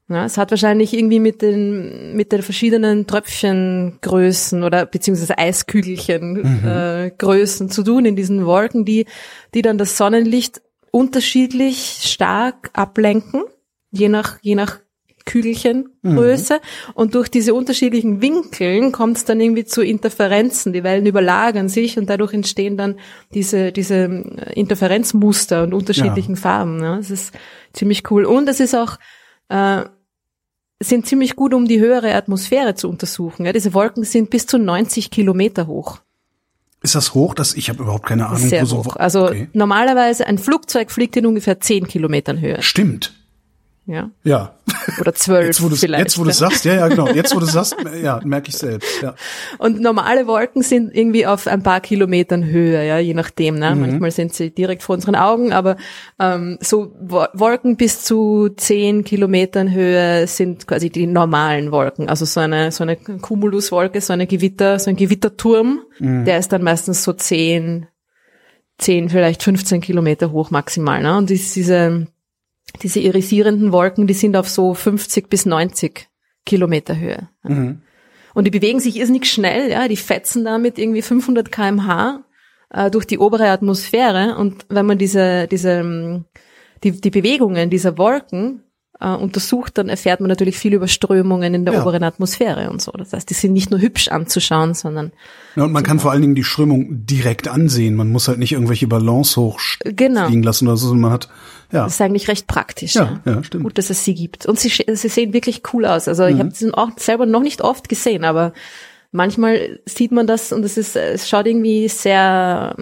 [0.10, 6.68] Ja, es hat wahrscheinlich irgendwie mit den, mit den verschiedenen Tröpfchengrößen oder beziehungsweise Eiskügelchen mhm.
[6.68, 9.06] äh, Größen zu tun in diesen Wolken, die,
[9.54, 13.44] die dann das Sonnenlicht unterschiedlich stark ablenken,
[13.92, 14.83] je nach, je nach
[15.25, 16.92] Kügelchengröße mhm.
[16.96, 20.74] und durch diese unterschiedlichen Winkeln kommt es dann irgendwie zu Interferenzen.
[20.74, 22.96] Die Wellen überlagern sich und dadurch entstehen dann
[23.34, 26.42] diese, diese äh, Interferenzmuster und unterschiedlichen ja.
[26.42, 26.83] Farben.
[26.83, 26.98] Ja.
[26.98, 27.33] Das ist
[27.72, 28.25] ziemlich cool.
[28.25, 28.98] Und es ist auch,
[29.50, 29.83] äh,
[30.81, 33.46] sind ziemlich gut, um die höhere Atmosphäre zu untersuchen.
[33.46, 33.53] Ja.
[33.53, 36.00] Diese Wolken sind bis zu 90 Kilometer hoch.
[36.81, 37.33] Ist das hoch?
[37.33, 38.40] Das, ich habe überhaupt keine Ahnung.
[38.40, 38.98] Sehr hoch.
[38.98, 39.48] Also okay.
[39.53, 42.62] normalerweise ein Flugzeug fliegt in ungefähr 10 Kilometern Höhe.
[42.62, 43.14] Stimmt.
[43.85, 44.11] Ja.
[44.24, 44.55] Ja.
[45.00, 46.03] Oder zwölf jetzt, wo vielleicht.
[46.03, 47.07] Jetzt, wo du sagst, ja, ja, genau.
[47.07, 49.13] Jetzt, wo du sagst, ja, merke ich selbst, ja.
[49.57, 53.75] Und normale Wolken sind irgendwie auf ein paar Kilometern Höhe, ja, je nachdem, ne.
[53.75, 53.81] Mhm.
[53.81, 55.77] Manchmal sind sie direkt vor unseren Augen, aber
[56.19, 62.07] ähm, so Wolken bis zu zehn Kilometern Höhe sind quasi die normalen Wolken.
[62.07, 66.25] Also so eine, so eine Cumuluswolke, so eine Gewitter, so ein Gewitterturm, mhm.
[66.25, 67.87] der ist dann meistens so zehn,
[68.77, 71.17] zehn, vielleicht 15 Kilometer hoch maximal, ne.
[71.17, 72.07] Und diese
[72.81, 76.09] diese irisierenden Wolken, die sind auf so 50 bis 90
[76.46, 77.29] Kilometer Höhe.
[77.44, 77.81] Mhm.
[78.33, 82.24] Und die bewegen sich irrsinnig schnell, ja, die fetzen damit irgendwie 500 kmh
[82.72, 86.25] äh, durch die obere Atmosphäre und wenn man diese, diese,
[86.83, 88.64] die, die Bewegungen dieser Wolken
[89.03, 91.81] äh, untersucht, dann erfährt man natürlich viel über Strömungen in der ja.
[91.81, 92.92] oberen Atmosphäre und so.
[92.94, 95.11] Das heißt, die sind nicht nur hübsch anzuschauen, sondern
[95.55, 97.96] ja, und man kann vor allen Dingen die Strömung direkt ansehen.
[97.96, 100.29] Man muss halt nicht irgendwelche Balance hochfliegen genau.
[100.29, 100.94] lassen oder so.
[100.96, 101.29] Man hat
[101.72, 101.85] ja.
[101.85, 102.94] Das ist eigentlich recht praktisch.
[102.94, 103.33] Ja, ja.
[103.33, 103.63] ja stimmt.
[103.63, 104.46] Gut, dass es sie gibt.
[104.46, 106.07] Und sie, sie sehen wirklich cool aus.
[106.07, 106.29] Also mhm.
[106.29, 108.53] ich habe sie auch selber noch nicht oft gesehen, aber
[109.14, 112.76] manchmal sieht man das und es ist, es schaut irgendwie sehr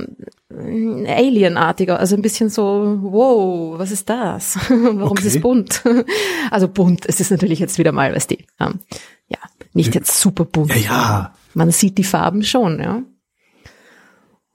[0.50, 4.56] äh, alienartiger, also ein bisschen so, wow, was ist das?
[4.70, 5.28] Warum okay.
[5.28, 5.84] ist es bunt?
[6.52, 8.80] also bunt, es ist natürlich jetzt wieder mal, weißt du, ähm,
[9.28, 9.38] ja,
[9.74, 10.74] nicht jetzt super bunt.
[10.76, 11.36] Ja, ja.
[11.54, 13.04] Man sieht die Farben schon, ja.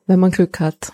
[0.07, 0.93] Wenn man Glück hat.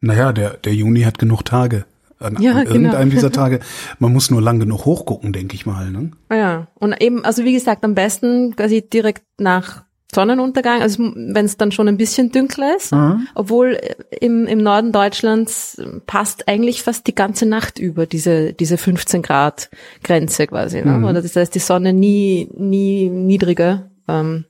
[0.00, 1.84] Naja, der, der Juni hat genug Tage
[2.18, 3.14] an, ja, an irgendeinem genau.
[3.14, 3.60] dieser Tage.
[3.98, 5.90] Man muss nur lang genug hochgucken, denke ich mal.
[5.90, 6.10] Ne?
[6.30, 11.56] Ja, und eben, also wie gesagt, am besten quasi direkt nach Sonnenuntergang, also wenn es
[11.56, 13.26] dann schon ein bisschen dunkler ist, mhm.
[13.34, 13.78] obwohl
[14.20, 19.70] im, im Norden Deutschlands passt eigentlich fast die ganze Nacht über diese, diese 15 Grad
[20.04, 20.82] Grenze quasi.
[20.82, 20.92] Ne?
[20.92, 21.04] Mhm.
[21.04, 24.44] Oder das heißt, die Sonne nie, nie niedriger, ähm,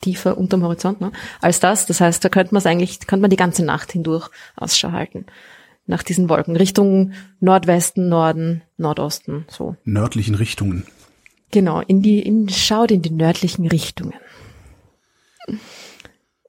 [0.00, 1.10] tiefer unterm Horizont ne?
[1.40, 1.86] als das.
[1.86, 5.26] Das heißt, da könnte man es eigentlich, könnte man die ganze Nacht hindurch Ausschau halten
[5.86, 9.76] nach diesen Wolken, Richtung Nordwesten, Norden, Nordosten, so.
[9.84, 10.84] Nördlichen Richtungen.
[11.50, 14.14] Genau, in die, in, schaut in die nördlichen Richtungen.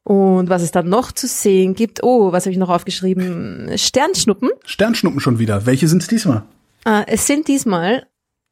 [0.04, 3.72] Und was es dann noch zu sehen gibt, oh, was habe ich noch aufgeschrieben?
[3.76, 4.50] Sternschnuppen.
[4.66, 5.66] Sternschnuppen schon wieder.
[5.66, 6.44] Welche sind es diesmal?
[6.84, 8.08] Ah, es sind diesmal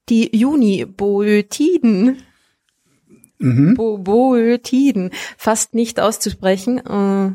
[0.09, 2.17] die Juniboötiden.
[3.39, 3.73] Mhm.
[3.75, 5.11] Bo Boötiden.
[5.37, 6.77] Fast nicht auszusprechen.
[6.79, 7.31] Äh,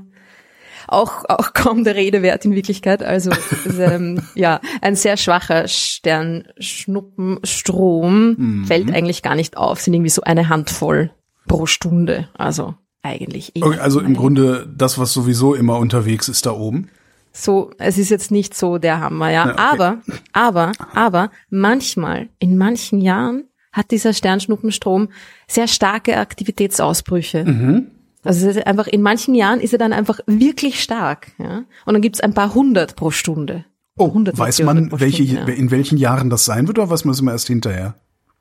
[0.88, 3.03] auch, auch kaum der Rede wert in Wirklichkeit.
[3.03, 8.66] Also ist, ähm, ja, ein sehr schwacher Sternschnuppenstrom mhm.
[8.66, 11.11] fällt eigentlich gar nicht auf, sind irgendwie so eine Handvoll
[11.47, 12.29] pro Stunde.
[12.35, 13.53] Also eigentlich.
[13.61, 16.88] Okay, also im Grunde das, was sowieso immer unterwegs ist da oben.
[17.33, 19.47] So, es ist jetzt nicht so der Hammer, ja.
[19.47, 19.61] ja okay.
[19.61, 19.99] Aber,
[20.33, 25.09] aber, aber manchmal, in manchen Jahren hat dieser Sternschnuppenstrom
[25.49, 27.44] sehr starke Aktivitätsausbrüche.
[27.44, 27.90] Mhm.
[28.24, 31.64] Also einfach in manchen Jahren ist er dann einfach wirklich stark, ja.
[31.87, 33.64] Und dann gibt's ein paar hundert pro Stunde.
[33.96, 35.58] Oh, weiß man, welche, Stunde, ja.
[35.58, 37.94] in welchen Jahren das sein wird, oder was man es immer erst hinterher?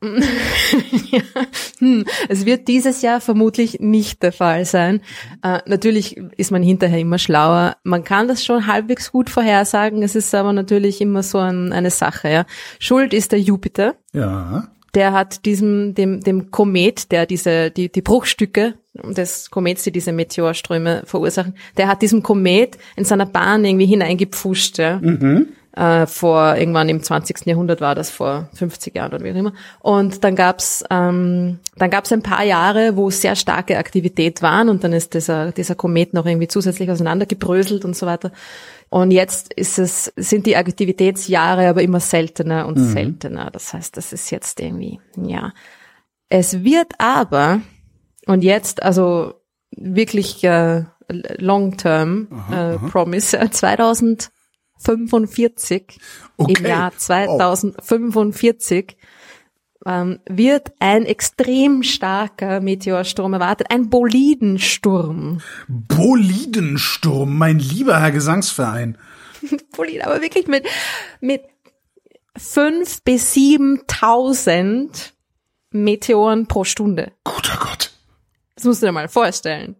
[1.11, 1.21] ja.
[1.79, 2.05] hm.
[2.27, 5.01] Es wird dieses Jahr vermutlich nicht der Fall sein.
[5.41, 7.77] Äh, natürlich ist man hinterher immer schlauer.
[7.83, 10.03] Man kann das schon halbwegs gut vorhersagen.
[10.03, 12.29] Es ist aber natürlich immer so ein, eine Sache.
[12.29, 12.45] Ja.
[12.79, 13.95] Schuld ist der Jupiter.
[14.11, 14.67] Ja.
[14.95, 20.12] Der hat diesem dem dem Komet, der diese die die Bruchstücke des Komets, die diese
[20.12, 24.77] Meteorströme verursachen, der hat diesem Komet in seiner Bahn irgendwie hineingepfuscht.
[24.77, 24.99] Ja.
[25.01, 27.45] Mhm äh, vor irgendwann im 20.
[27.45, 29.53] Jahrhundert war das, vor 50 Jahren oder wie auch immer.
[29.79, 34.84] Und dann gab's ähm, dann gab's ein paar Jahre, wo sehr starke Aktivität waren und
[34.84, 38.32] dann ist dieser, dieser Komet noch irgendwie zusätzlich auseinandergebröselt und so weiter.
[38.93, 42.91] Und jetzt ist es, sind die Aktivitätsjahre aber immer seltener und mhm.
[42.91, 43.49] seltener.
[43.49, 45.51] Das heißt, das ist jetzt irgendwie, ja.
[46.29, 47.62] Es wird aber,
[48.27, 49.34] und jetzt, also
[49.71, 54.29] wirklich äh, long term äh, promise, 2000
[54.77, 55.97] 45,
[56.38, 56.53] okay.
[56.56, 58.95] im Jahr 2045, oh.
[59.85, 65.41] Ähm, wird ein extrem starker Meteorsturm erwartet, ein Bolidensturm.
[65.67, 68.97] Bolidensturm, mein lieber Herr Gesangsverein.
[69.75, 70.65] Boliden, aber wirklich mit,
[71.19, 71.41] mit
[72.37, 75.13] fünf bis siebentausend
[75.71, 77.11] Meteoren pro Stunde.
[77.23, 77.91] Guter Gott.
[78.55, 79.75] Das musst du dir mal vorstellen.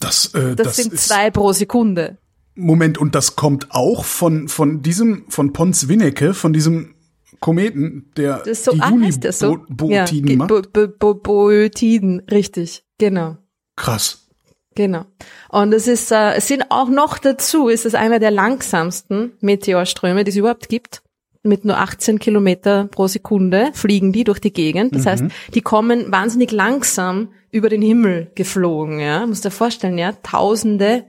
[0.00, 2.18] Das, äh, das, das sind zwei pro Sekunde.
[2.54, 6.94] Moment, und das kommt auch von, von diesem, von Pons Winnecke, von diesem
[7.40, 9.58] Kometen, der das so, die ah, Juni das so?
[9.68, 10.48] Bo ja, macht?
[10.48, 13.36] Bo Bo Bo Boötiden, richtig, genau.
[13.76, 14.28] Krass.
[14.74, 15.06] Genau.
[15.48, 20.22] Und es ist, äh, es sind auch noch dazu, ist es einer der langsamsten Meteorströme,
[20.22, 21.02] die es überhaupt gibt.
[21.42, 24.94] Mit nur 18 Kilometer pro Sekunde fliegen die durch die Gegend.
[24.94, 25.08] Das mhm.
[25.08, 25.24] heißt,
[25.54, 29.26] die kommen wahnsinnig langsam über den Himmel geflogen, ja.
[29.26, 30.12] Musst dir vorstellen, ja.
[30.22, 31.04] Tausende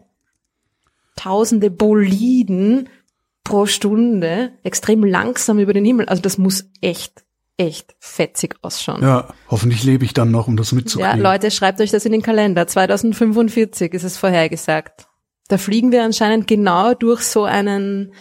[1.20, 2.88] tausende Boliden
[3.50, 6.08] pro Stunde extrem langsam über den Himmel.
[6.08, 7.26] Also das muss echt,
[7.58, 9.02] echt fetzig ausschauen.
[9.02, 11.18] Ja, hoffentlich lebe ich dann noch, um das mitzukriegen.
[11.18, 12.68] Ja, Leute, schreibt euch das in den Kalender.
[12.68, 15.08] 2045 ist es vorhergesagt.
[15.48, 18.14] Da fliegen wir anscheinend genau durch so einen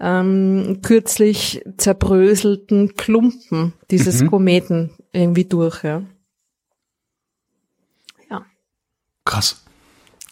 [0.00, 4.30] ähm, kürzlich zerbröselten Klumpen dieses mhm.
[4.30, 6.02] Kometen irgendwie durch, ja.
[8.28, 8.44] Ja.
[9.24, 9.62] Krass.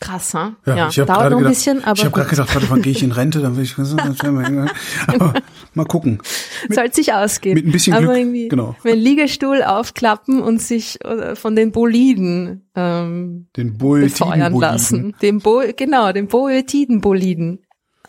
[0.00, 0.56] Krass, hm?
[0.64, 0.88] Ja, ja.
[0.88, 3.12] ich habe gerade gedacht, bisschen, aber ich habe gerade gedacht, warte, wann gehe ich in
[3.12, 3.76] Rente, dann will ich
[5.06, 5.34] aber
[5.74, 6.22] mal gucken.
[6.70, 7.54] Soll sich ausgehen.
[7.54, 8.74] Mit ein bisschen aber Glück, irgendwie, genau.
[8.82, 15.14] Wenn Liegestuhl aufklappen und sich äh, von den Boliden ähm, den befeuern lassen.
[15.20, 17.66] Den Bo genau, den Boetiden-Boliden.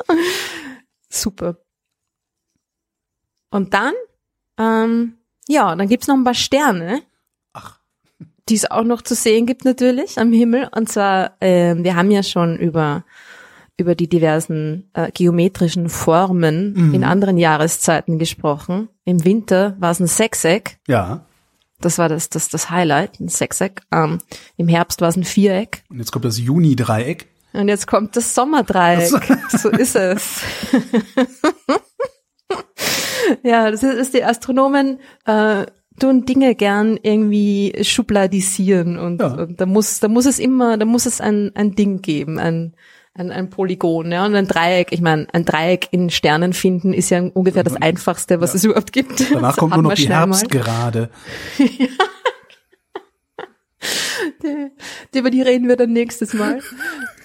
[1.09, 1.57] Super.
[3.49, 3.93] Und dann,
[4.57, 5.17] ähm,
[5.49, 7.01] ja, dann gibt's noch ein paar Sterne
[8.49, 10.69] die es auch noch zu sehen gibt natürlich am Himmel.
[10.75, 13.03] Und zwar, äh, wir haben ja schon über
[13.81, 16.93] über die diversen äh, geometrischen Formen mhm.
[16.93, 18.87] in anderen Jahreszeiten gesprochen.
[19.05, 20.77] Im Winter war es ein Sechseck.
[20.87, 21.25] Ja.
[21.79, 23.81] Das war das, das, das Highlight, ein Sechseck.
[23.91, 24.19] Ähm,
[24.55, 25.83] Im Herbst war es ein Viereck.
[25.89, 27.27] Und jetzt kommt das Juni-Dreieck.
[27.53, 29.09] Und jetzt kommt das Sommerdreieck.
[29.49, 30.41] so ist es.
[33.43, 35.65] ja, das ist, ist die Astronomen äh,
[36.01, 39.27] tun Dinge gern irgendwie schubladisieren und, ja.
[39.27, 42.73] und da muss, da muss es immer, da muss es ein, ein Ding geben, ein,
[43.13, 44.91] ein, ein Polygon, ja, und ein Dreieck.
[44.91, 47.83] Ich meine, ein Dreieck in Sternen finden ist ja ungefähr das mhm.
[47.83, 48.57] Einfachste, was ja.
[48.57, 49.31] es überhaupt gibt.
[49.31, 51.09] Danach kommt nur noch die Herbstgerade.
[51.57, 51.87] ja.
[54.43, 56.59] Die, über die reden wir dann nächstes Mal.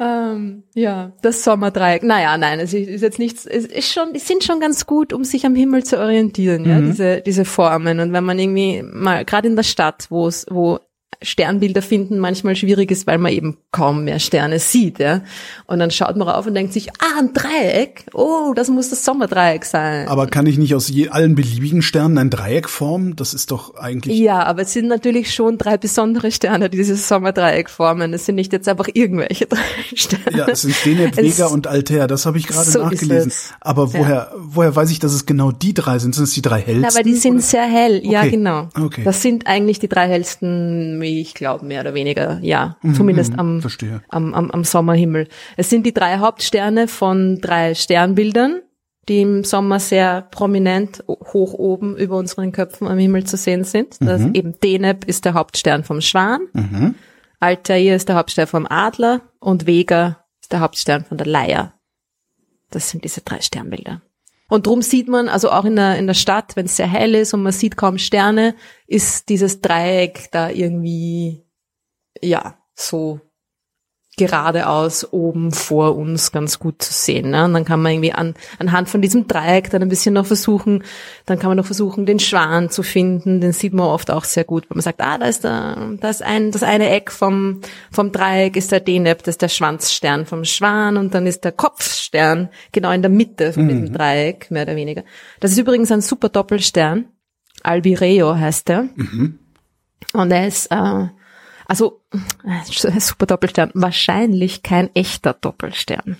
[0.01, 2.03] ähm, ja, das Sommerdreieck.
[2.03, 5.25] Naja, nein, es ist jetzt nichts, es ist schon, die sind schon ganz gut, um
[5.25, 6.87] sich am Himmel zu orientieren, ja, mhm.
[6.87, 8.01] diese, diese Formen.
[8.01, 10.81] Und wenn man irgendwie mal, gerade in der Stadt, wo es, wo
[11.23, 15.23] Sternbilder finden manchmal schwierig ist, weil man eben kaum mehr Sterne sieht, ja.
[15.67, 19.05] Und dann schaut man rauf und denkt sich, ah, ein Dreieck, oh, das muss das
[19.05, 20.09] Sommerdreieck sein.
[20.09, 23.17] Aber kann ich nicht aus je, allen beliebigen Sternen ein Dreieck formen?
[23.17, 24.19] Das ist doch eigentlich.
[24.19, 28.13] Ja, aber es sind natürlich schon drei besondere Sterne, die dieses Sommerdreieck formen.
[28.13, 29.59] Es sind nicht jetzt einfach irgendwelche drei
[29.95, 30.37] Sterne.
[30.37, 33.33] Ja, es sind Deneb, Vega und Altair, das habe ich gerade so nachgelesen.
[33.61, 34.33] Aber woher, ja.
[34.37, 36.15] woher weiß ich, dass es genau die drei sind?
[36.15, 36.83] Sind es die drei hellsten?
[36.83, 37.43] Ja, aber die sind oder?
[37.43, 38.31] sehr hell, ja, okay.
[38.31, 38.69] genau.
[38.79, 39.03] Okay.
[39.05, 44.03] Das sind eigentlich die drei hellsten Ich glaube mehr oder weniger, ja, zumindest am, verstehe.
[44.09, 45.29] am, am, am Sommerhimmel.
[45.57, 48.63] Es sind die drei Hauptsterne von drei Sternbildern,
[49.09, 53.97] die im Sommer sehr prominent hoch oben über unseren Köpfen am Himmel zu sehen sind.
[54.01, 56.41] Das eben Deneb ist der Hauptstern vom Schwan,
[57.39, 61.75] Altair ist der Hauptstern vom Adler und Vega ist der Hauptstern von der Leier.
[62.71, 64.03] Das sind diese drei Sternbilder.
[64.49, 67.15] Und drum sieht man, also auch in der, in der Stadt, wenn es sehr hell
[67.15, 68.55] ist und man sieht kaum Sterne,
[68.87, 71.45] ist dieses Dreieck da irgendwie,
[72.23, 73.21] ja, so
[74.19, 77.31] geradeaus oben vor uns ganz gut zu sehen.
[77.31, 77.45] Ne?
[77.45, 80.85] Und dann kann man irgendwie an, anhand von diesem Dreieck dann ein bisschen noch versuchen,
[81.27, 83.43] dann kann man noch versuchen, den Schwan zu finden.
[83.43, 86.09] Den sieht man oft auch sehr gut, wenn man sagt, ah, da ist der, da
[86.09, 87.61] ist ein, das eine Eck vom,
[87.93, 91.53] vom Dreieck ist der Deneb, das ist der Schwanzstern vom Schwan und dann ist der
[91.53, 95.05] Kopfstern genau in der Mitte von diesem Dreieck, mehr oder weniger.
[95.41, 97.07] Das ist übrigens ein super Doppelstern.
[97.63, 98.89] Albireo heißt der.
[100.13, 101.09] Und er ist, äh,
[101.67, 102.03] also
[102.45, 106.17] äh, super Doppelstern, wahrscheinlich kein echter Doppelstern.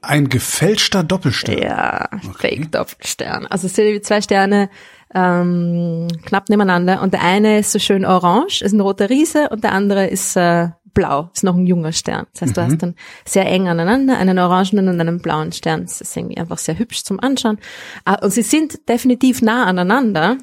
[0.00, 1.58] Ein gefälschter Doppelstern.
[1.58, 3.46] Ja, Fake-Doppelstern.
[3.46, 4.68] Also es sind zwei Sterne
[5.14, 9.62] ähm, knapp nebeneinander und der eine ist so schön orange, ist ein roter Riese und
[9.62, 12.26] der andere ist äh, blau, ist noch ein junger Stern.
[12.32, 15.82] Das heißt, du hast dann sehr eng aneinander einen orangenen und einen blauen Stern.
[15.82, 17.58] Das ist irgendwie einfach sehr hübsch zum Anschauen.
[18.04, 20.38] Ah, Und sie sind definitiv nah aneinander.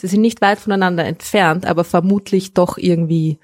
[0.00, 3.38] Sie sind nicht weit voneinander entfernt, aber vermutlich doch irgendwie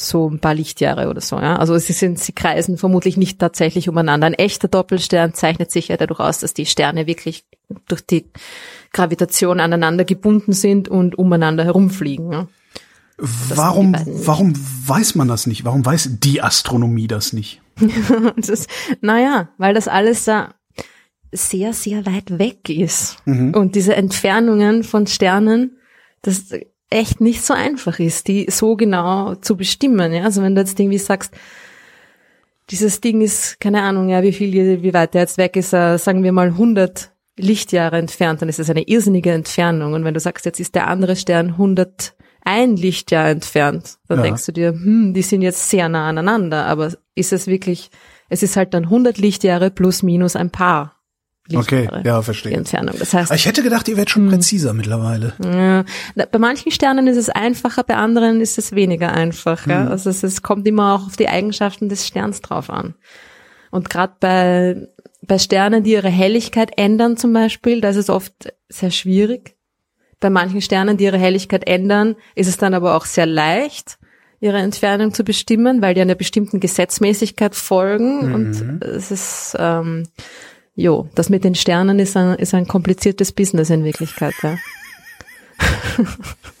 [0.00, 1.56] so ein paar Lichtjahre oder so, ja.
[1.56, 4.28] Also sie sind, sie kreisen vermutlich nicht tatsächlich umeinander.
[4.28, 7.44] Ein echter Doppelstern zeichnet sich ja dadurch aus, dass die Sterne wirklich
[7.88, 8.30] durch die
[8.92, 12.30] Gravitation aneinander gebunden sind und umeinander herumfliegen.
[12.30, 12.48] Ja.
[13.16, 14.54] Warum, warum
[14.86, 15.64] weiß man das nicht?
[15.64, 17.60] Warum weiß die Astronomie das nicht?
[18.36, 18.68] Das
[19.00, 20.54] naja, weil das alles da
[21.32, 23.16] sehr, sehr weit weg ist.
[23.26, 25.78] Und diese Entfernungen von Sternen,
[26.22, 26.52] das
[26.90, 30.12] echt nicht so einfach ist, die so genau zu bestimmen.
[30.12, 30.24] Ja?
[30.24, 31.34] Also wenn du jetzt irgendwie sagst,
[32.70, 35.96] dieses Ding ist, keine Ahnung, ja, wie viel, wie weit der jetzt weg ist, äh,
[35.98, 39.94] sagen wir mal 100 Lichtjahre entfernt, dann ist das eine irrsinnige Entfernung.
[39.94, 44.24] Und wenn du sagst, jetzt ist der andere Stern 101 Lichtjahr entfernt, dann Ja.
[44.24, 47.90] denkst du dir, hm, die sind jetzt sehr nah aneinander, aber ist es wirklich,
[48.28, 50.97] es ist halt dann 100 Lichtjahre plus minus ein paar
[51.54, 52.52] Okay, ja, Die verstehe.
[52.52, 52.94] Entfernung.
[52.98, 54.22] Das heißt, Aber Ich hätte gedacht, ihr werdet Hm.
[54.24, 55.32] schon präziser mittlerweile.
[55.42, 55.84] ja,
[56.30, 59.66] bei manchen Sternen ist es einfacher, bei anderen ist es weniger einfach.
[59.66, 59.86] Ja?
[59.88, 62.94] Also es, es kommt immer auch auf die Eigenschaften des Sterns drauf an.
[63.70, 64.88] Und gerade bei,
[65.22, 69.54] bei Sternen, die ihre Helligkeit ändern zum Beispiel, da ist es oft sehr schwierig.
[70.20, 73.98] Bei manchen Sternen, die ihre Helligkeit ändern, ist es dann aber auch sehr leicht,
[74.40, 78.34] ihre Entfernung zu bestimmen, weil die einer bestimmten Gesetzmäßigkeit folgen.
[78.34, 80.04] Und es ist, ähm,
[80.78, 84.34] jo, das mit den Sternen ist ein, ist ein kompliziertes Business in Wirklichkeit.
[84.42, 84.56] Ja.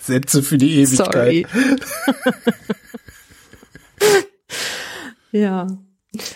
[0.00, 1.14] Sätze für die Ewigkeit.
[1.14, 1.46] Sorry.
[5.32, 5.68] ja.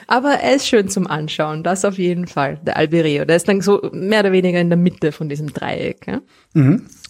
[0.07, 3.25] Aber er ist schön zum Anschauen, das auf jeden Fall, der Albireo.
[3.25, 6.07] Der ist dann so mehr oder weniger in der Mitte von diesem Dreieck.
[6.07, 6.21] Ja?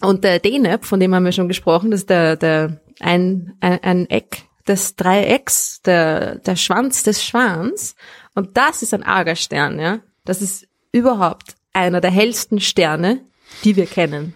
[0.01, 3.83] Und der Deneb, von dem haben wir schon gesprochen, das ist der, der ein, ein,
[3.83, 7.95] ein Eck des Dreiecks, der, der Schwanz des Schwans.
[8.33, 9.99] Und das ist ein Argerstern, ja.
[10.25, 13.21] Das ist überhaupt einer der hellsten Sterne,
[13.63, 14.35] die wir kennen.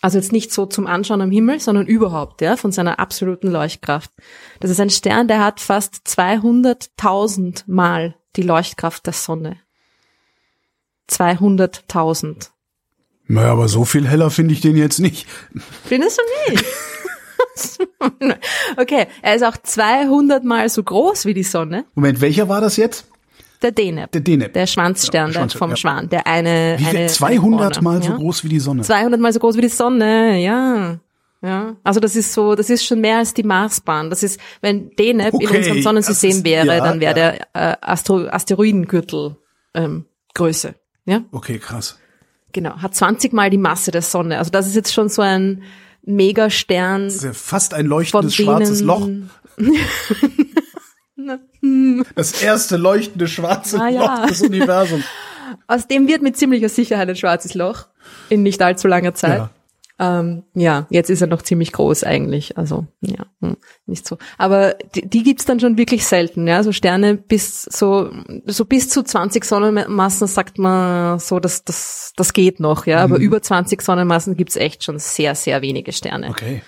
[0.00, 4.12] Also jetzt nicht so zum Anschauen am Himmel, sondern überhaupt, ja, von seiner absoluten Leuchtkraft.
[4.60, 9.56] Das ist ein Stern, der hat fast 200.000 Mal die Leuchtkraft der Sonne.
[11.10, 12.50] 200.000.
[13.26, 15.26] Naja, aber so viel heller finde ich den jetzt nicht.
[15.84, 16.64] Findest du nicht?
[18.76, 21.84] okay, er ist auch 200 Mal so groß wie die Sonne.
[21.94, 23.06] Moment, welcher war das jetzt?
[23.62, 24.12] Der Deneb.
[24.12, 24.52] Der Deneb.
[24.52, 25.76] Der Schwanzstern Ja, vom ja.
[25.76, 26.08] Schwan.
[26.08, 28.82] Der eine, Wie eine 200 eine Mal so groß wie die Sonne.
[28.82, 31.00] 200 Mal so groß wie die Sonne, ja.
[31.40, 34.10] Ja, also das ist so, das ist schon mehr als die Marsbahn.
[34.10, 37.76] Das ist, wenn Deneb in Okay, unserem Sonnensystem ist- wäre, ja, dann wäre der äh,
[37.80, 39.36] Astro Asteroidengürtel
[39.74, 40.74] ähm, Größe.
[41.04, 41.96] Ja, Okay, krass.
[42.52, 42.76] genau.
[42.82, 44.38] Hat 20 Mal die Masse der Sonne.
[44.38, 45.62] Also das ist jetzt schon so ein
[46.02, 47.04] Megastern.
[47.04, 49.08] Das ist ja fast ein leuchtendes schwarzes Loch.
[52.14, 54.20] Das erste leuchtende schwarze Ah, ja.
[54.20, 55.04] Loch des Universums.
[55.66, 57.86] Aus dem wird mit ziemlicher Sicherheit ein schwarzes Loch
[58.28, 59.38] in nicht allzu langer Zeit.
[59.38, 59.50] Ja.
[60.00, 62.56] Ähm, ja, jetzt ist er noch ziemlich groß eigentlich.
[62.56, 64.16] Also ja, hm, nicht so.
[64.36, 66.46] Aber die, die gibt's dann schon wirklich selten.
[66.46, 68.08] Ja, so Sterne bis so
[68.46, 72.86] so bis zu 20 Sonnenmassen sagt man so, dass das das geht noch.
[72.86, 73.12] Ja, Mhm.
[73.14, 76.28] aber über 20 Sonnenmassen gibt's echt schon sehr sehr wenige Sterne.
[76.28, 76.62] Okay.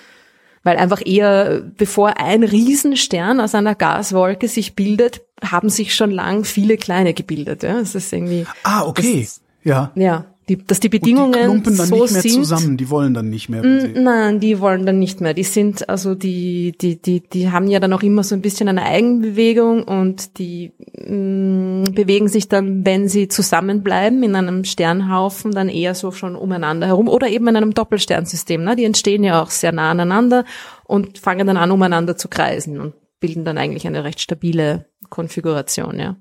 [0.63, 6.45] Weil einfach eher, bevor ein Riesenstern aus einer Gaswolke sich bildet, haben sich schon lang
[6.45, 7.63] viele kleine gebildet.
[7.63, 9.21] Ja, es ist irgendwie Ah, okay.
[9.23, 9.91] Das- Ja.
[9.95, 12.33] ja, Die, dass die Bedingungen Und die klumpen dann so nicht mehr sind.
[12.33, 13.63] zusammen, die wollen dann nicht mehr.
[13.63, 15.33] Nein, die wollen dann nicht mehr.
[15.33, 18.69] Die sind, also die, die, die, die haben ja dann auch immer so ein bisschen
[18.69, 25.69] eine Eigenbewegung und die mh, bewegen sich dann, wenn sie zusammenbleiben in einem Sternhaufen, dann
[25.69, 28.65] eher so schon umeinander herum oder eben in einem Doppelsternsystem.
[28.65, 28.75] Ne?
[28.75, 30.45] Die entstehen ja auch sehr nah aneinander
[30.83, 36.01] und fangen dann an, umeinander zu kreisen und bilden dann eigentlich eine recht stabile Konfiguration,
[36.01, 36.17] ja.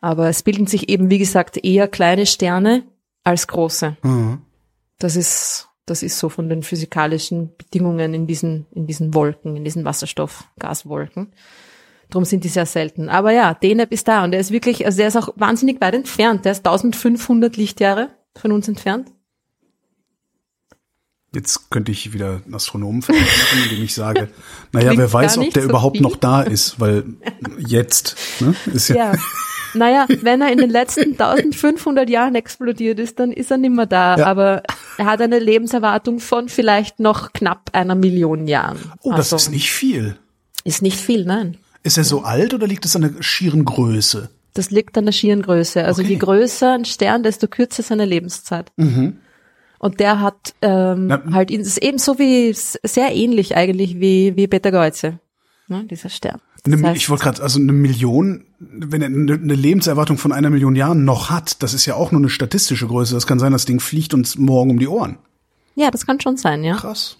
[0.00, 2.84] Aber es bilden sich eben, wie gesagt, eher kleine Sterne
[3.26, 3.96] als große.
[4.02, 4.38] Mhm.
[4.98, 9.64] Das ist, das ist so von den physikalischen Bedingungen in diesen, in diesen Wolken, in
[9.64, 11.32] diesen Wasserstoffgaswolken.
[12.08, 13.08] Drum sind die sehr selten.
[13.08, 15.94] Aber ja, DNAP ist da und der ist wirklich, also der ist auch wahnsinnig weit
[15.94, 16.44] entfernt.
[16.44, 19.12] Der ist 1500 Lichtjahre von uns entfernt.
[21.34, 23.16] Jetzt könnte ich wieder einen Astronomen machen,
[23.64, 24.28] indem ich sage,
[24.72, 26.02] naja, Klingt wer weiß, ob der so überhaupt viel.
[26.06, 27.04] noch da ist, weil
[27.58, 29.12] jetzt, ne, ist ja, Ja.
[29.74, 33.86] Naja, wenn er in den letzten 1500 Jahren explodiert ist, dann ist er nicht mehr
[33.86, 34.16] da.
[34.16, 34.26] Ja.
[34.26, 34.62] Aber
[34.98, 38.78] er hat eine Lebenserwartung von vielleicht noch knapp einer Million Jahren.
[39.02, 40.16] oh, das Also, ist nicht viel.
[40.64, 41.56] Ist nicht viel, nein.
[41.82, 44.30] Ist er so alt oder liegt es an der schieren Größe?
[44.54, 45.84] Das liegt an der schieren Größe.
[45.84, 46.12] Also Okay.
[46.12, 48.72] je größer ein Stern, desto kürzer seine Lebenszeit.
[49.78, 54.70] Und der hat ähm, Na- halt ist ebenso wie sehr ähnlich eigentlich wie wie Beta
[54.70, 55.20] Geuze,
[55.68, 56.40] ne, dieser Stern.
[56.72, 60.50] Das heißt, ich wollte gerade, also eine Million, wenn er eine, eine Lebenserwartung von einer
[60.50, 63.14] Million Jahren noch hat, das ist ja auch nur eine statistische Größe.
[63.14, 65.18] Das kann sein, das Ding fliegt uns morgen um die Ohren.
[65.74, 66.76] ja, das kann schon sein, ja.
[66.76, 67.18] Krass.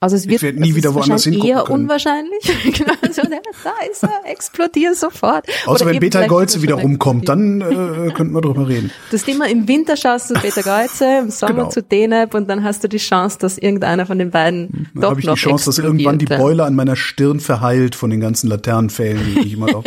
[0.00, 1.82] Also es wird nie wieder woanders hingucken eher können.
[1.84, 2.44] unwahrscheinlich.
[2.78, 5.46] genau, so, der, da ist er, explodiert sofort.
[5.66, 8.92] Außer Oder wenn vielleicht Golze wieder rumkommt, dann äh, könnten wir drüber reden.
[9.10, 11.68] Das immer im Winter schaust du Beta Geuze, im Sommer Genau.
[11.70, 15.10] zu Deneb und dann hast du die Chance, dass irgendeiner von den beiden Dann doch
[15.10, 16.36] habe ich die noch Chance, dass irgendwann die ja.
[16.38, 19.84] Beule an meiner Stirn verheilt von den ganzen Laternenpfählen, die ich immer drauf.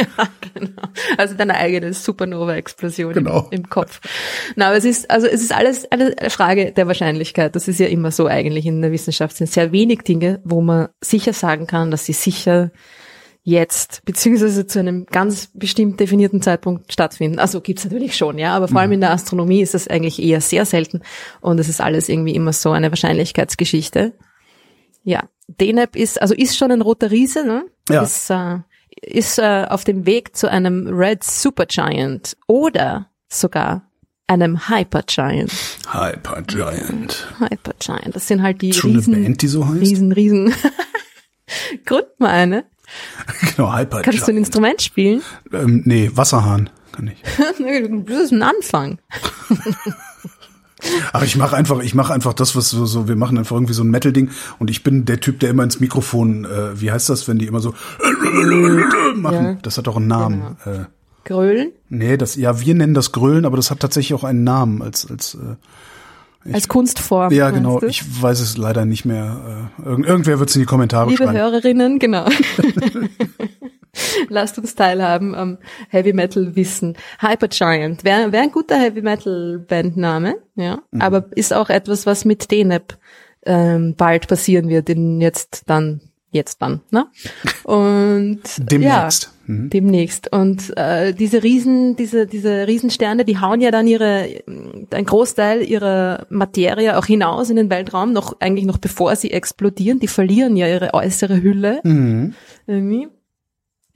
[0.54, 0.70] genau.
[1.18, 3.48] Also deine eigene Supernova-Explosion Genau.
[3.52, 4.02] im, im Kopf.
[4.56, 7.56] Na, aber es ist, also es ist alles eine Frage der Wahrscheinlichkeit.
[7.56, 9.34] Das ist ja immer so eigentlich in der Wissenschaft.
[9.34, 12.72] Es sind sehr wenig Dinge, wo man sicher sagen kann, dass sie sicher
[13.44, 17.40] jetzt, beziehungsweise zu einem ganz bestimmt definierten Zeitpunkt stattfinden.
[17.40, 20.42] Also gibt's natürlich schon, ja, aber vor allem in der Astronomie ist das eigentlich eher
[20.42, 21.02] sehr selten
[21.42, 24.14] und es ist alles irgendwie immer so eine Wahrscheinlichkeitsgeschichte.
[25.04, 27.66] Ja, DNAP ist, also ist schon ein roter Riese, ne?
[27.90, 28.04] Ja.
[28.04, 28.60] Ist, äh,
[29.02, 33.91] ist äh, auf dem Weg zu einem Red Supergiant oder sogar
[34.32, 35.52] einem Hypergiant.
[35.92, 37.28] Hypergiant.
[37.40, 39.82] Hypergiant, das sind halt die Schon Riesen, eine Band, die so heißt?
[39.82, 40.54] Riesen, Riesen.
[41.86, 42.66] Gründ mal eine.
[43.56, 44.04] Genau, Hypergiant.
[44.04, 45.22] Kannst du ein Instrument spielen?
[45.54, 47.22] ähm, nee, Wasserhahn kann ich.
[48.06, 49.00] Das ist ein Anfang.
[51.14, 53.74] Aber ich mache einfach, ich mache einfach das, was so, so, wir machen einfach irgendwie
[53.74, 57.08] so ein Metal-Ding und ich bin der Typ, der immer ins Mikrofon, äh, wie heißt
[57.10, 57.74] das, wenn die immer so
[59.16, 59.46] machen?
[59.46, 59.58] Ja.
[59.62, 60.58] Das hat auch einen Namen.
[60.66, 60.86] Äh,
[61.24, 64.82] Grölen nee, das, ja, wir nennen das Grölen, aber das hat tatsächlich auch einen Namen
[64.82, 67.32] als, als, äh, als Kunstform.
[67.34, 67.80] ja, genau.
[67.80, 67.88] du?
[67.88, 69.70] Ich weiß es leider nicht mehr.
[69.80, 71.38] Äh, irgend, irgendwer wird es in die Kommentare Liebe schreiben.
[71.38, 72.26] Hörerinnen, genau.
[74.30, 75.58] Lasst uns teilhaben am
[75.90, 76.96] Heavy Metal Wissen.
[77.20, 81.02] Hypergiant wäre wär ein guter Heavy Metal Bandname, ja, Mhm.
[81.02, 82.98] aber ist auch etwas, was mit DNAP
[83.46, 86.00] ähm, bald passieren wird, in jetzt dann,
[86.32, 87.08] jetzt dann, ne?
[87.64, 89.24] Und Demnächst.
[89.24, 89.70] Ja, Mhm.
[89.72, 90.32] demnächst.
[90.32, 94.28] Und äh, diese Riesen, diese diese Riesensterne, die hauen ja dann ihre
[94.92, 100.00] ein Großteil ihrer Materie auch hinaus in den Weltraum, noch eigentlich noch bevor sie explodieren.
[100.00, 102.34] Die verlieren ja ihre äußere Hülle Mhm.
[102.68, 103.08] irgendwie.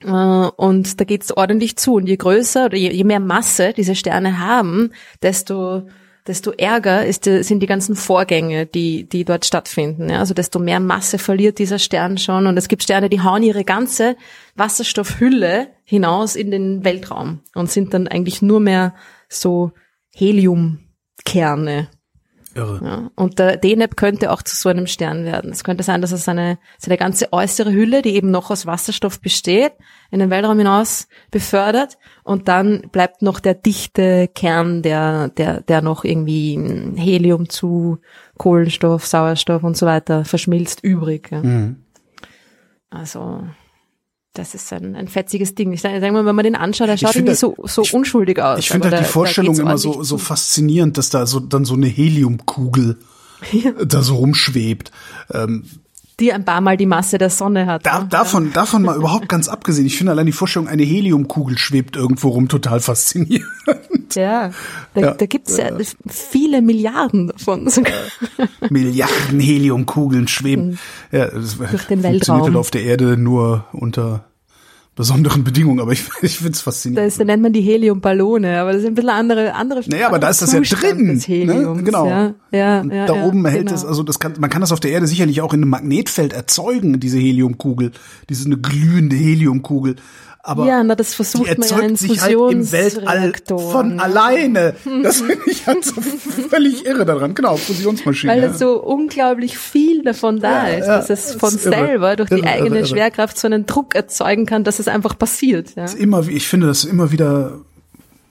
[0.04, 0.10] Äh,
[0.58, 1.93] Und da geht's ordentlich zu.
[1.93, 5.84] Und je größer oder je, je mehr Masse diese Sterne haben, desto
[6.28, 10.10] desto ärger ist, sind die ganzen Vorgänge, die, die dort stattfinden.
[10.10, 10.20] Ja?
[10.20, 12.48] Also desto mehr Masse verliert dieser Stern schon.
[12.48, 14.16] Und es gibt Sterne, die hauen ihre ganze
[14.56, 18.96] Wasserstoffhülle hinaus in den Weltraum und sind dann eigentlich nur mehr
[19.30, 19.72] so
[20.14, 21.90] Heliumkerne.
[22.56, 22.80] Irre.
[22.84, 25.52] Ja, und der DNAP könnte auch zu so einem Stern werden.
[25.52, 29.20] Es könnte sein, dass er seine, seine ganze äußere Hülle, die eben noch aus Wasserstoff
[29.20, 29.74] besteht,
[30.10, 35.82] in den Weltraum hinaus befördert und dann bleibt noch der dichte Kern, der, der, der
[35.82, 36.58] noch irgendwie
[36.96, 38.00] Helium zu
[38.38, 41.30] Kohlenstoff, Sauerstoff und so weiter verschmilzt übrig.
[41.32, 41.41] Ja.
[41.41, 41.84] Mhm.
[42.89, 43.44] Also,
[44.36, 45.71] das ist ein, ein fetziges Ding.
[45.74, 48.39] Ich sage sag mal, wenn man den anschaut, er schaut irgendwie so, so ich- unschuldig
[48.41, 48.60] aus.
[48.60, 51.65] Ich finde halt da- die Vorstellung da immer so, so faszinierend, dass da so dann
[51.65, 52.98] so eine Heliumkugel
[53.86, 54.92] da so rumschwebt.
[55.33, 55.63] Ähm,
[56.20, 57.86] Die ein paar Mal die Masse der Sonne hat.
[57.86, 58.08] da, ne?
[58.10, 59.86] davon, davon mal überhaupt ganz abgesehen.
[59.86, 63.46] Ich finde allein die Vorstellung, eine Heliumkugel schwebt irgendwo rum, total faszinierend.
[64.13, 64.52] Ja,
[64.94, 65.12] da, Ja.
[65.13, 65.72] da gibt's ja
[66.08, 67.92] viele Milliarden davon sogar.
[68.70, 70.80] Milliarden Heliumkugeln schweben.
[71.12, 72.44] Ja, das den funktioniert Weltraum.
[72.44, 74.24] halt auf der Erde nur unter
[74.96, 77.08] besonderen Bedingungen, aber ich, ich finde es faszinierend.
[77.08, 80.19] Das, da nennt man die Heliumballone, aber das ist ein bisschen andere, andere Naja, aber
[80.19, 81.08] da ist das ja drin.
[81.08, 81.83] Des Heliums, ne?
[81.83, 82.08] Genau.
[82.08, 83.75] Ja, ja, ja, da ja, oben hält genau.
[83.75, 86.33] es, also das kann, man kann das auf der Erde sicherlich auch in einem Magnetfeld
[86.33, 87.91] erzeugen, diese Heliumkugel.
[88.29, 89.98] Diese eine glühende Heliumkugel.
[90.48, 93.98] Aber Ja, na, das die versucht man ja erzeugt in sich halt im Weltall von
[93.98, 94.04] ja.
[94.04, 94.75] alleine.
[95.04, 97.33] Das finde ich halt so völlig irre daran.
[97.33, 98.31] Genau, Fusionsmaschine.
[98.31, 98.52] Weil ja.
[98.52, 101.75] es so unglaublich viel davon da Ja, ist, dass es von ist irre.
[101.75, 102.87] selber durch Irre, die eigene irre, irre.
[102.87, 105.75] Schwerkraft so einen Druck erzeugen kann, dass es einfach passiert.
[105.75, 105.85] Ja.
[105.98, 107.60] immer, ich finde das immer wieder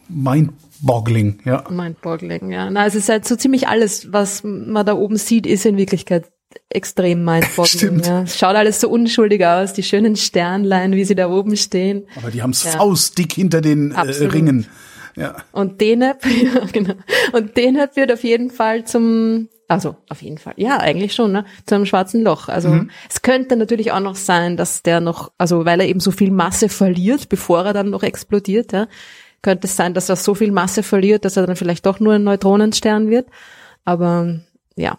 [0.09, 1.65] mind-boggling, ja.
[1.69, 2.71] Mindboggling, ja.
[2.71, 6.27] Na, es ist halt so ziemlich alles, was man da oben sieht, ist in Wirklichkeit
[6.69, 8.01] extrem mindboggling.
[8.05, 8.23] Ja.
[8.23, 12.07] Es schaut alles so unschuldig aus, die schönen Sternlein, wie sie da oben stehen.
[12.17, 12.73] Aber die haben es Ja.
[12.73, 14.01] faustdick hinter den äh.
[14.27, 14.67] Ringen.
[15.17, 15.37] Ja.
[15.53, 16.95] Und Deneb, ja, genau.
[17.33, 21.45] Und Deneb wird auf jeden Fall zum, also auf jeden Fall, ja, eigentlich schon, ne,
[21.67, 22.49] zu einem schwarzen Loch.
[22.49, 22.91] Also Mhm.
[23.09, 26.33] es könnte natürlich auch noch sein, dass der noch, also weil er eben so viel
[26.33, 28.89] Masse verliert, bevor er dann noch explodiert, ja,
[29.41, 32.15] könnte es sein, dass er so viel Masse verliert, dass er dann vielleicht doch nur
[32.15, 33.29] ein Neutronenstern wird.
[33.85, 34.41] Aber
[34.75, 34.99] ja,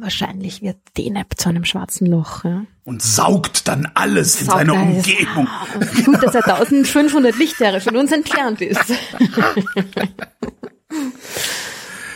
[0.00, 2.44] wahrscheinlich wird Deneb zu einem schwarzen Loch.
[2.44, 2.64] Ja.
[2.84, 4.96] Und saugt dann alles in Saugt seiner alles.
[4.96, 5.48] Umgebung.
[5.74, 8.80] Und Gut, dass er 1500 Lichtjahre von uns entfernt ist.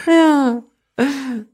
[0.06, 0.62] ja.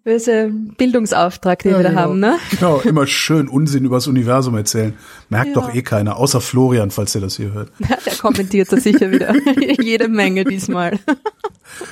[0.05, 2.01] Das ist ein Bildungsauftrag, den wir da genau.
[2.01, 2.39] haben, ne?
[2.51, 4.95] Genau, immer schön Unsinn übers Universum erzählen.
[5.29, 7.71] Merkt doch eh keiner, außer Florian, falls der das hier hört.
[7.79, 9.35] Der kommentiert das sicher wieder.
[9.81, 10.99] Jede Menge diesmal.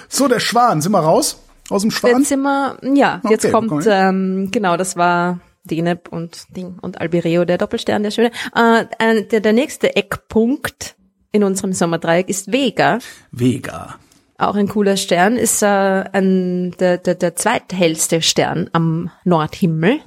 [0.08, 1.38] So, der Schwan, sind wir raus?
[1.70, 2.22] Aus dem Schwan?
[2.22, 3.82] Jetzt wir, ja, jetzt Okay, kommt, komm.
[3.86, 8.30] ähm, genau, das war Deneb und Ding und Albireo, der Doppelstern, der schöne.
[8.54, 10.96] Äh, der, der nächste Eckpunkt
[11.32, 12.98] in unserem Sommerdreieck ist Vega.
[13.32, 13.96] Vega.
[14.38, 19.98] Auch ein cooler Stern, ist äh, ein, der, der, der zweithellste Stern am Nordhimmel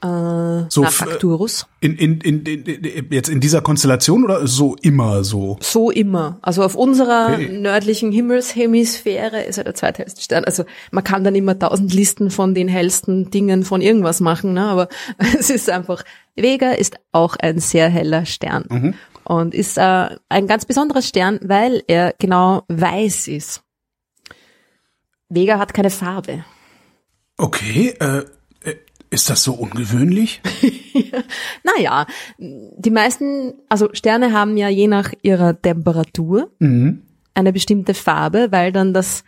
[0.00, 1.66] So nach Arcturus.
[1.80, 5.56] in, in, in, in, jetzt in dieser Konstellation oder so immer so?
[5.60, 6.38] So immer.
[6.42, 7.48] Also auf unserer Okay.
[7.58, 10.44] nördlichen Himmelshemisphäre ist er der zweithellste Stern.
[10.44, 14.66] Also man kann dann immer tausend Listen von den hellsten Dingen von irgendwas machen, ne?
[14.66, 14.88] aber
[15.38, 16.04] es ist einfach,
[16.36, 18.94] Vega ist auch ein sehr heller Stern
[19.24, 23.62] und ist äh, ein ganz besonderer Stern, weil er genau weiß ist.
[25.28, 26.44] Vega hat keine Farbe.
[27.36, 28.24] Okay, äh, äh,
[29.10, 30.40] ist das so ungewöhnlich?
[31.62, 32.06] Naja,
[32.38, 36.50] die meisten, also Sterne haben ja je nach ihrer Temperatur
[37.34, 39.24] eine bestimmte Farbe, weil dann das,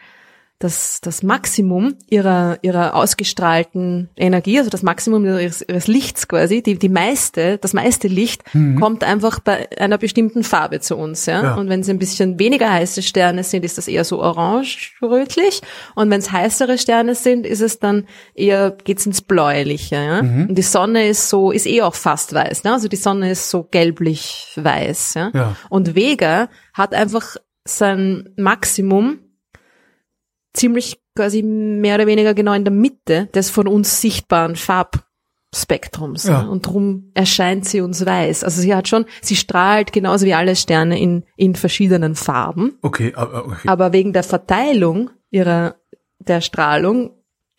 [0.60, 6.78] das, das Maximum ihrer, ihrer ausgestrahlten Energie, also das Maximum ihres, ihres Lichts quasi, die,
[6.78, 8.44] die meiste, das meiste Licht
[8.78, 11.42] kommt einfach bei einer bestimmten Farbe zu uns, ja.
[11.42, 11.54] Ja.
[11.54, 15.62] Und wenn es ein bisschen weniger heiße Sterne sind, ist das eher so orange-rötlich.
[15.94, 20.20] Und wenn es heißere Sterne sind, ist es dann eher, geht's ins Bläuliche, ja.
[20.20, 22.74] Und die Sonne ist so, ist eh auch fast weiß, ne?
[22.74, 25.30] Also die Sonne ist so gelblich-weiß, ja.
[25.32, 25.56] Ja.
[25.70, 29.20] Und Vega hat einfach sein Maximum
[30.52, 36.24] ziemlich quasi mehr oder weniger genau in der Mitte des von uns sichtbaren Farbspektrums.
[36.24, 36.42] Ja.
[36.42, 36.50] Ne?
[36.50, 38.44] Und drum erscheint sie uns weiß.
[38.44, 42.78] Also sie hat schon, sie strahlt genauso wie alle Sterne in, in verschiedenen Farben.
[42.82, 43.68] Okay, äh, okay.
[43.68, 45.76] Aber wegen der Verteilung ihrer,
[46.18, 47.10] der Strahlung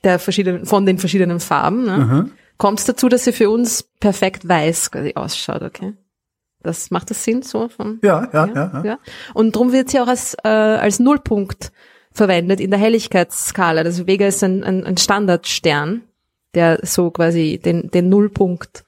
[0.03, 4.47] der verschiedenen, von den verschiedenen Farben, ne, kommt es dazu, dass sie für uns perfekt
[4.47, 5.93] weiß quasi ausschaut, okay?
[6.63, 8.53] Das macht das Sinn so von, Ja, ja, ja.
[8.55, 8.83] ja.
[8.83, 8.99] ja.
[9.33, 11.71] Und darum wird sie auch als, äh, als Nullpunkt
[12.13, 13.81] verwendet in der Helligkeitsskala.
[13.81, 16.01] Also Vega ist ein, ein, ein Standardstern,
[16.53, 18.83] der so quasi den, den Nullpunkt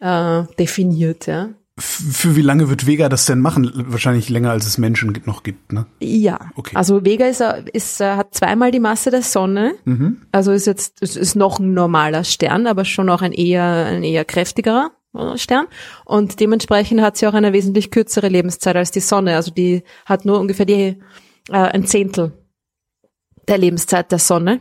[0.00, 1.50] äh, definiert, ja.
[1.80, 3.70] Für wie lange wird Vega das denn machen?
[3.86, 5.86] Wahrscheinlich länger, als es Menschen noch gibt, ne?
[6.00, 6.74] Ja, Okay.
[6.74, 7.40] also Vega ist,
[7.72, 9.74] ist, äh, hat zweimal die Masse der Sonne,
[10.32, 14.02] also ist jetzt ist, ist noch ein normaler Stern, aber schon auch ein eher ein
[14.02, 15.66] eher kräftigerer äh, Stern
[16.04, 20.24] und dementsprechend hat sie auch eine wesentlich kürzere Lebenszeit als die Sonne, also die hat
[20.24, 20.96] nur ungefähr die
[21.48, 22.32] äh, ein Zehntel
[23.48, 24.60] der Lebenszeit der Sonne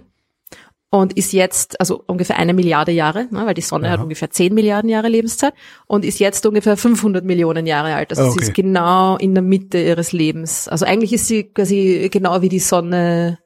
[0.89, 4.53] und ist jetzt, also ungefähr eine Milliarde Jahre, ne, weil die Sonne hat ungefähr 10
[4.53, 5.53] Milliarden Jahre Lebenszeit
[5.85, 8.11] und ist jetzt ungefähr 500 Millionen Jahre alt.
[8.11, 8.47] Also Ah, sie okay.
[8.47, 10.67] ist genau in der Mitte ihres Lebens.
[10.67, 13.39] Also eigentlich ist sie quasi genau wie die Sonne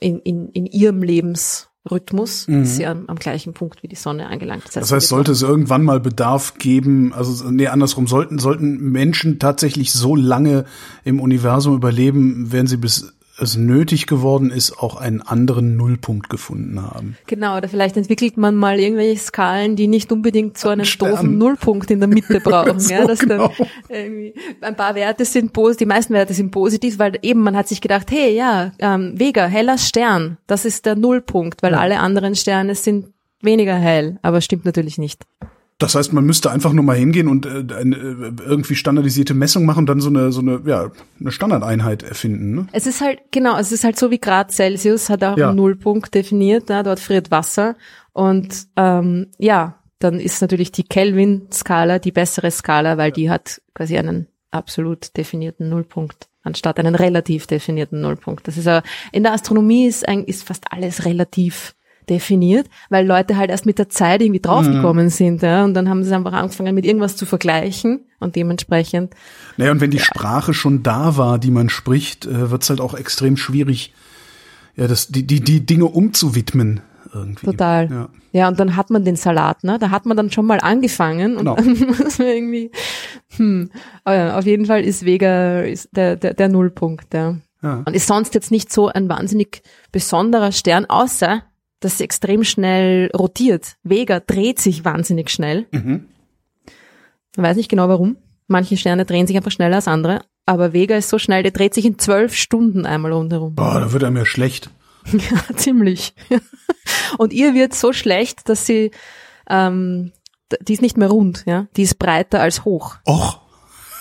[0.00, 4.64] in, in, in ihrem Lebensrhythmus, ist sie am, am gleichen Punkt wie die Sonne angelangt.
[4.64, 4.80] Mhm.
[4.80, 9.92] Das heißt, sollte es irgendwann mal Bedarf geben, also nee, andersrum, sollten, sollten Menschen tatsächlich
[9.92, 10.66] so lange
[11.04, 16.80] im Universum überleben, werden sie bis es nötig geworden ist, auch einen anderen Nullpunkt gefunden
[16.82, 17.16] haben.
[17.26, 21.12] Genau, oder vielleicht entwickelt man mal irgendwelche Skalen, die nicht unbedingt so einen Stern.
[21.12, 22.78] doofen Nullpunkt in der Mitte brauchen.
[22.78, 23.50] So ja, dass genau.
[23.88, 27.68] dann ein paar Werte sind positiv, die meisten Werte sind positiv, weil eben man hat
[27.68, 32.34] sich gedacht, hey, ja, ähm, Vega, heller Stern, das ist der Nullpunkt, weil alle anderen
[32.34, 33.06] Sterne sind
[33.40, 35.24] weniger hell, aber stimmt natürlich nicht.
[35.78, 39.64] Das heißt, man müsste einfach nur mal hingehen und äh, eine äh, irgendwie standardisierte Messung
[39.64, 42.54] machen und dann so eine so eine ja eine Standardeinheit erfinden.
[42.54, 42.66] Ne?
[42.72, 45.48] Es ist halt genau, es ist halt so wie Grad Celsius hat auch Ja.
[45.48, 46.68] einen Nullpunkt definiert.
[46.68, 46.82] Ne?
[46.84, 47.74] Dort friert Wasser
[48.12, 53.96] und ähm, ja, dann ist natürlich die Kelvin-Skala die bessere Skala, weil die hat quasi
[53.98, 58.48] einen absolut definierten Nullpunkt anstatt einen relativ definierten Nullpunkt.
[58.48, 61.74] Das ist aber, in der Astronomie ist, eigentlich ist fast alles relativ
[62.12, 66.04] definiert, weil Leute halt erst mit der Zeit irgendwie draufgekommen sind, ja, und dann haben
[66.04, 69.14] sie einfach angefangen mit irgendwas zu vergleichen und dementsprechend
[69.56, 72.94] Naja, und wenn die Sprache schon da war, die man spricht, äh, wird's halt auch
[72.94, 73.92] extrem schwierig,
[74.76, 76.80] ja, das, die, die, die Dinge umzuwidmen
[77.14, 77.46] irgendwie.
[77.46, 77.90] Total.
[77.90, 78.08] Ja.
[78.34, 79.78] Ja, und dann hat man den Salat, ne?
[79.78, 81.56] Da hat man dann schon mal angefangen und Genau.
[81.56, 82.70] dann muss man irgendwie,
[83.36, 83.70] hm.
[84.06, 87.36] Ja, auf jeden Fall ist Vega ist der, der, der Nullpunkt, ja.
[87.62, 87.82] Ja.
[87.84, 91.42] Und ist sonst jetzt nicht so ein wahnsinnig besonderer Stern, außer,
[91.84, 93.76] dass sie extrem schnell rotiert.
[93.82, 95.66] Vega dreht sich wahnsinnig schnell.
[95.70, 96.08] Mhm.
[97.36, 98.16] Man weiß nicht genau warum.
[98.46, 100.22] Manche Sterne drehen sich einfach schneller als andere.
[100.44, 103.54] Aber Vega ist so schnell, der dreht sich in zwölf Stunden einmal rundherum.
[103.54, 104.70] Boah, da wird einem ja schlecht.
[105.12, 106.14] Ja, ziemlich.
[107.18, 108.92] Und ihr wird so schlecht, dass sie,
[109.50, 110.12] ähm,
[110.60, 112.96] die ist nicht mehr rund, ja, die ist breiter als hoch.
[113.04, 113.40] Och,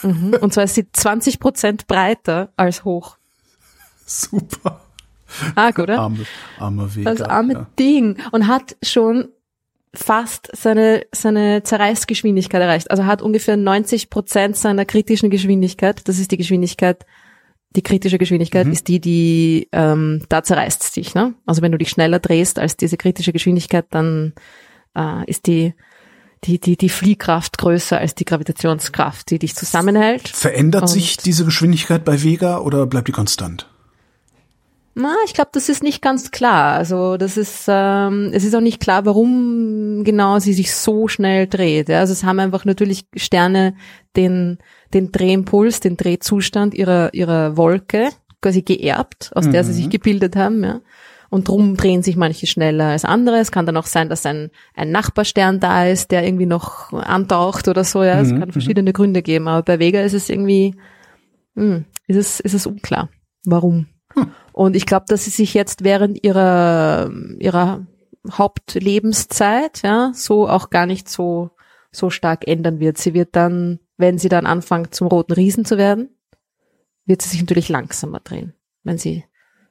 [0.03, 0.35] Mhm.
[0.41, 3.17] Und zwar ist sie 20 Prozent breiter als hoch.
[4.05, 4.80] super.
[5.55, 5.99] Arg, oder?
[5.99, 6.25] Arme,
[6.59, 7.11] arme Vega.
[7.11, 7.67] Das arme ja.
[7.79, 8.17] Ding.
[8.31, 9.29] Und hat schon
[9.93, 12.91] fast seine, seine Zerreißgeschwindigkeit erreicht.
[12.91, 16.07] Also hat ungefähr 90 Prozent seiner kritischen Geschwindigkeit.
[16.07, 17.05] Das ist die Geschwindigkeit,
[17.75, 21.35] die kritische Geschwindigkeit ist die, die, ähm, da zerreißt es dich, ne?
[21.45, 24.33] Also wenn du dich schneller drehst als diese kritische Geschwindigkeit, dann,
[24.93, 25.73] äh, ist die,
[26.43, 30.27] die, die, die Fliehkraft größer als die Gravitationskraft, die dich zusammenhält.
[30.27, 33.69] Verändert Und- sich diese Geschwindigkeit bei Vega oder bleibt die konstant?
[34.93, 36.73] Na, ich glaube, das ist nicht ganz klar.
[36.73, 41.47] Also das ist, ähm, es ist auch nicht klar, warum genau sie sich so schnell
[41.47, 41.87] dreht.
[41.89, 41.99] Ja?
[41.99, 43.75] Also es haben einfach natürlich Sterne
[44.15, 44.57] den
[44.93, 48.09] den Drehimpuls, den Drehzustand ihrer ihrer Wolke
[48.41, 50.63] quasi geerbt, aus der sie sich gebildet haben.
[50.63, 50.81] Ja?
[51.31, 53.37] Und drum drehen sich manche schneller als andere.
[53.37, 57.69] Es kann dann auch sein, dass ein, ein Nachbarstern da ist, der irgendwie noch antaucht
[57.69, 58.03] oder so.
[58.03, 59.47] Ja, es kann verschiedene Gründe geben.
[59.47, 60.75] Aber bei Vega ist es irgendwie,
[61.55, 63.09] hm, ist es, ist es unklar,
[63.45, 63.87] warum.
[64.53, 67.85] Und ich glaube, dass sie sich jetzt während ihrer, ihrer
[68.31, 71.51] Hauptlebenszeit, ja, so auch gar nicht so,
[71.91, 72.97] so stark ändern wird.
[72.97, 76.09] Sie wird dann, wenn sie dann anfängt, zum roten Riesen zu werden,
[77.05, 78.53] wird sie sich natürlich langsamer drehen.
[78.83, 79.25] Wenn sie,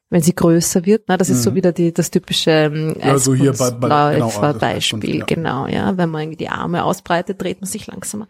[0.08, 3.34] wenn sie größer wird, na, das ist so wieder die, das typische ähm, Ja, so
[3.34, 5.24] hier bei- bei- genau, Beispiel, ja.
[5.24, 5.96] genau, ja.
[5.96, 8.28] Wenn man irgendwie die Arme ausbreitet, dreht man sich langsamer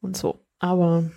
[0.00, 0.40] und so.
[0.58, 1.10] Aber,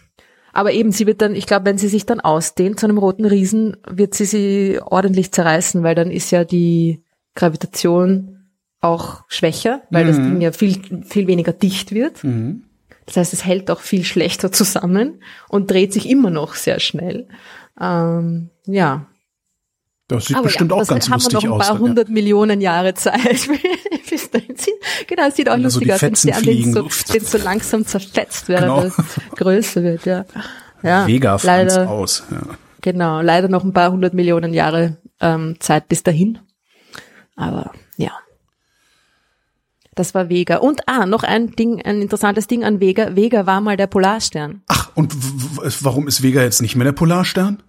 [0.54, 3.26] aber eben, sie wird dann, ich glaube, wenn sie sich dann ausdehnt zu einem roten
[3.26, 7.04] Riesen, wird sie sie ordentlich zerreißen, weil dann ist ja die
[7.36, 8.46] Gravitation
[8.80, 12.24] auch schwächer, weil das Ding ja viel, viel weniger dicht wird.
[13.06, 17.28] Das heißt, es hält auch viel schlechter zusammen und dreht sich immer noch sehr schnell.
[17.80, 19.08] Ähm, ja.
[20.08, 21.60] Das sieht Aber bestimmt ja, auch ganz haben wir lustig noch ein aus.
[21.60, 21.88] paar dann, ja.
[21.90, 23.20] hundert Millionen Jahre Zeit.
[25.08, 27.38] Genau, es sieht auch Wenn da so lustig die aus, wenn den so, den so
[27.38, 28.84] langsam zerfetzt, während Genau.
[28.84, 30.26] er größer wird, ja.
[30.84, 32.24] Ja, Vega leider, aus.
[32.30, 32.42] Ja.
[32.82, 36.40] genau, leider noch ein paar hundert Millionen Jahre ähm, Zeit bis dahin.
[37.36, 38.12] Aber ja.
[39.96, 40.58] Das war Vega.
[40.58, 43.16] Und ah, noch ein Ding, ein interessantes Ding an Vega.
[43.16, 44.64] Vega war mal der Polarstern.
[44.68, 45.14] Ach, und
[45.84, 47.64] warum ist Vega jetzt nicht mehr der Polarstern?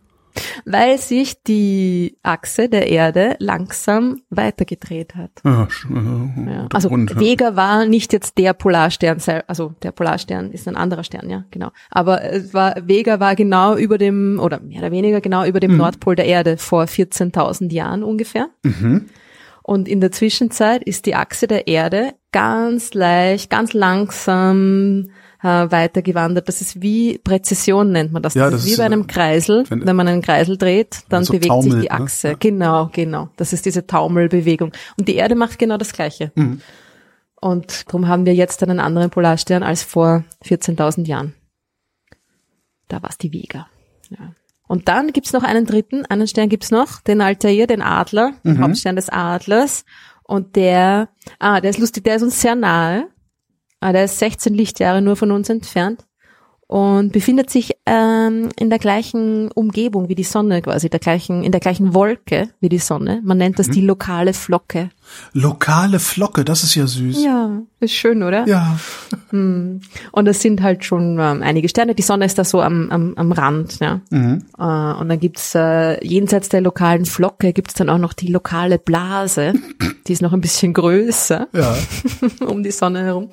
[0.64, 5.30] Weil sich die Achse der Erde langsam weitergedreht hat.
[5.44, 6.68] Ja, sch- äh, Ja.
[6.72, 7.20] Also ja.
[7.20, 11.70] Vega war nicht jetzt der Polarstern, also der Polarstern ist ein anderer Stern, ja, genau.
[11.90, 15.72] Aber es war, Vega war genau über dem, oder mehr oder weniger genau über dem
[15.72, 15.78] Mhm.
[15.78, 18.48] Nordpol der Erde vor 14.000 Jahren ungefähr.
[18.62, 19.06] Mhm.
[19.62, 25.10] Und in der Zwischenzeit ist die Achse der Erde ganz leicht, ganz langsam
[25.44, 26.48] äh, weitergewandert.
[26.48, 28.34] Das ist wie Präzision nennt man das.
[28.34, 29.64] Ja, das, das ist wie bei einem Kreisel.
[29.68, 31.90] wenn- Wenn, man einen Kreisel dreht, dann so bewegt sich taumelt, die ne?
[31.90, 32.28] Achse.
[32.28, 32.34] Ja.
[32.38, 33.28] Genau, genau.
[33.36, 34.72] Das ist diese Taumelbewegung.
[34.98, 36.32] Und die Erde macht genau das Gleiche.
[36.34, 36.60] Mhm.
[37.40, 41.34] Und darum haben wir jetzt einen anderen Polarstern als vor 14.000 Jahren.
[42.88, 43.66] Da war es die Vega.
[44.10, 44.32] Ja.
[44.66, 48.60] Und dann gibt's noch einen dritten, einen Stern gibt's noch, den Altair, den Adler, den
[48.62, 49.84] Hauptstern des Adlers.
[50.22, 53.08] Und der, ah, der ist lustig, der ist uns sehr nahe.
[53.80, 56.06] Ah, der ist 16 Lichtjahre nur von uns entfernt
[56.66, 61.52] und befindet sich ähm, in der gleichen Umgebung wie die Sonne quasi, der gleichen, in
[61.52, 63.20] der gleichen Wolke wie die Sonne.
[63.22, 64.90] Man nennt das die lokale Flocke.
[65.32, 67.22] Lokale Flocke, das ist ja süß.
[67.22, 68.46] Ja, ist schön, oder?
[68.48, 68.78] Ja.
[69.30, 69.80] Und
[70.24, 71.94] das sind halt schon ähm, einige Sterne.
[71.94, 74.00] Die Sonne ist da so am, am, am Rand, ja.
[74.10, 74.44] Mhm.
[74.58, 78.78] Äh, und dann gibt's äh, jenseits der lokalen Flocke gibt's dann auch noch die lokale
[78.78, 79.52] Blase.
[80.06, 81.76] Die ist noch ein bisschen größer Ja.
[82.46, 83.28] um die Sonne herum.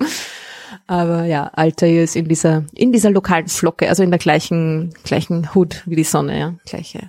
[0.86, 5.54] Aber ja, Altair ist in dieser, in dieser lokalen Flocke, also in der gleichen, gleichen
[5.54, 7.08] Hut wie die Sonne, ja, gleiche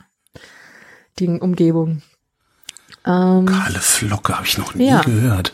[1.19, 2.01] Ding, Umgebung.
[3.05, 5.01] Ähm, Kahle Flocke habe ich noch nie ja.
[5.01, 5.53] gehört.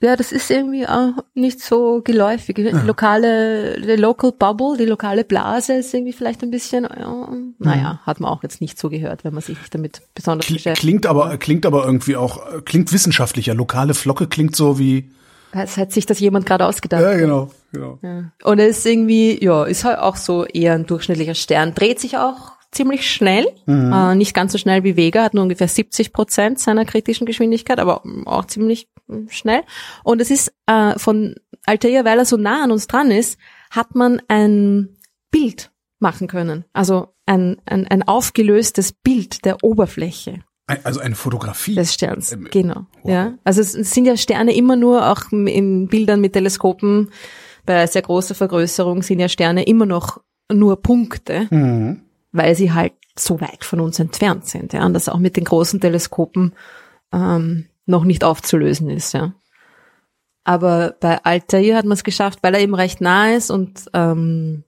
[0.00, 2.54] Ja, das ist irgendwie auch nicht so geläufig.
[2.54, 2.82] Die Ja.
[2.82, 7.28] lokale, die Local Bubble, die lokale Blase ist irgendwie vielleicht ein bisschen, ja,
[7.58, 10.52] naja, hat man auch jetzt nicht so gehört, wenn man sich nicht damit besonders Kli-
[10.52, 10.80] beschäftigt.
[10.82, 13.54] Klingt aber, klingt aber irgendwie auch, äh, klingt wissenschaftlicher.
[13.54, 15.10] Lokale Flocke klingt so wie.
[15.52, 17.18] Es hat sich das jemand gerade ausgedacht.
[17.18, 17.98] genau, genau.
[18.02, 18.32] Ja.
[18.44, 21.74] Und er ist irgendwie, ja, ist halt auch so eher ein durchschnittlicher Stern.
[21.74, 25.68] Dreht sich auch ziemlich schnell, äh, nicht ganz so schnell wie Vega, hat nur ungefähr
[25.68, 28.88] 70 Prozent seiner kritischen Geschwindigkeit, aber auch ziemlich
[29.28, 29.62] schnell.
[30.04, 31.34] Und es ist äh, von
[31.64, 33.38] Altair, weil er so nah an uns dran ist,
[33.70, 34.96] hat man ein
[35.30, 36.64] Bild machen können.
[36.72, 40.40] Also ein, ein, ein aufgelöstes Bild der Oberfläche
[40.84, 41.74] Also eine Fotografie.
[41.74, 42.32] des Sterns.
[42.32, 42.86] Ähm, Genau.
[43.02, 43.10] wow.
[43.10, 43.34] Ja.
[43.44, 47.10] Also es sind ja Sterne immer nur auch in Bildern mit Teleskopen
[47.66, 52.00] bei sehr großer Vergrößerung sind ja Sterne immer noch nur Punkte, Mhm.
[52.32, 54.72] weil sie halt so weit von uns entfernt sind.
[54.72, 54.86] Ja.
[54.86, 56.54] Und das auch mit den großen Teleskopen
[57.12, 59.12] ähm, noch nicht aufzulösen ist.
[59.14, 59.34] Ja.
[60.44, 64.64] Aber bei Altair hat man es geschafft, weil er eben recht nah ist und ähm,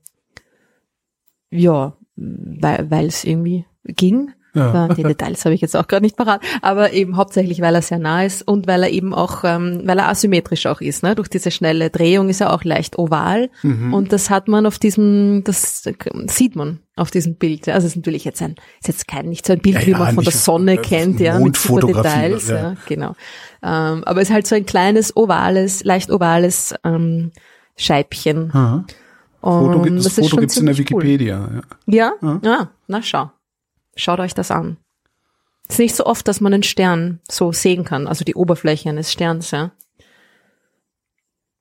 [1.49, 4.31] ja, weil weil es irgendwie ging.
[4.53, 4.73] Ja.
[4.87, 4.87] Ja.
[4.93, 7.99] Die Details habe ich jetzt auch gerade nicht parat, aber eben hauptsächlich, weil er sehr
[7.99, 11.03] nah ist und weil er eben auch, ähm, weil er asymmetrisch auch ist.
[11.03, 11.15] Ne?
[11.15, 13.93] Durch diese schnelle Drehung ist er auch leicht oval Mhm.
[13.93, 15.83] und das hat man auf diesem, das
[16.27, 17.67] sieht man auf diesem Bild.
[17.67, 17.75] ja.
[17.75, 19.91] Also es ist natürlich jetzt ein, ist jetzt kein nicht so ein Bild, Ja, wie
[19.91, 22.55] ja, man von der Sonne äh, kennt, ja, mit super Details, ja.
[22.57, 23.15] ja, genau.
[23.63, 27.31] Ähm, aber es ist halt so ein kleines ovales, leicht ovales ähm,
[27.77, 28.51] Scheibchen.
[28.53, 28.83] Aha.
[29.41, 31.01] Foto, Und gibt- ist Foto gibt's in der ziemlich cool.
[31.03, 31.49] Wikipedia.
[31.87, 32.11] Ja.
[32.21, 32.37] Ja?
[32.43, 33.31] Ja, na schau.
[34.01, 34.77] Schaut euch das an.
[35.67, 38.89] Es ist nicht so oft, dass man einen Stern so sehen kann, also die Oberfläche
[38.89, 39.71] eines Sterns, ja.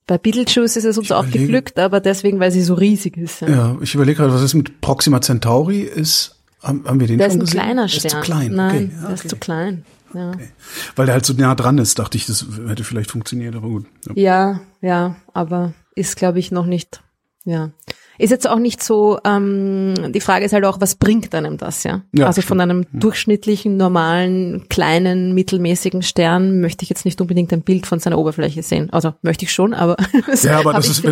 [0.07, 3.16] Bei Beetlejuice ist es uns Ich auch überlege- geglückt, aber deswegen, weil sie so riesig
[3.16, 3.43] ist.
[3.43, 3.49] Ja.
[3.49, 5.82] Ja, ich überlege gerade, was ist mit Proxima Centauri?
[5.82, 7.61] Ist, haben, haben wir den Der ist schon ein gesehen?
[7.61, 8.05] kleiner Der Stern.
[8.07, 8.53] Ist zu klein.
[8.53, 8.91] Nein, okay.
[8.97, 9.28] ja, der ist okay.
[9.28, 9.84] zu klein.
[10.14, 10.32] Ja.
[10.97, 13.86] Weil der halt so nah dran ist, dachte ich, das hätte vielleicht funktioniert, aber gut.
[14.09, 14.14] Ja.
[14.16, 17.05] ja, ja, aber ist, glaube ich, noch nicht,
[17.45, 17.70] ja.
[18.20, 21.84] Ist jetzt auch nicht so, ähm, die Frage ist halt auch, was bringt einem das,
[21.84, 22.02] ja?
[22.12, 27.62] Ja, also von einem durchschnittlichen, normalen, kleinen, mittelmäßigen Stern möchte ich jetzt nicht unbedingt ein
[27.62, 28.90] Bild von seiner Oberfläche sehen.
[28.90, 29.96] Also möchte ich schon, aber
[30.42, 31.04] Ja, aber das ist,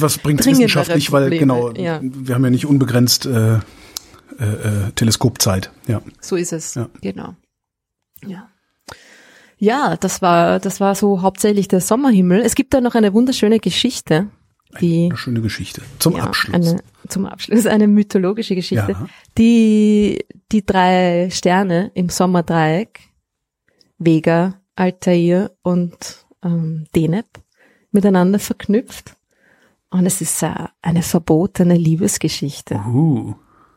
[0.00, 1.98] was bringt dringendere wissenschaftlich, weil genau, ja.
[2.00, 3.58] wir haben ja nicht unbegrenzt äh, äh,
[4.44, 5.72] äh, Teleskopzeit.
[5.88, 6.00] Ja.
[6.20, 6.76] So ist es.
[6.76, 6.88] Ja.
[7.00, 7.34] Genau.
[8.24, 8.48] Ja.
[9.58, 12.40] Ja, das war, das war so hauptsächlich der Sommerhimmel.
[12.40, 14.28] Es gibt da noch eine wunderschöne Geschichte,
[14.80, 15.82] die, Eine schöne Geschichte.
[15.98, 16.54] Zum ja, Abschluss.
[16.54, 19.06] Eine, zum Abschluss eine mythologische Geschichte, Ja.
[19.38, 23.00] die, die drei Sterne im Sommerdreieck,
[23.98, 27.26] Vega, Altair und ähm, Deneb,
[27.90, 29.16] miteinander verknüpft.
[29.90, 32.76] Und es ist äh, eine verbotene Liebesgeschichte.
[32.86, 33.34] uh.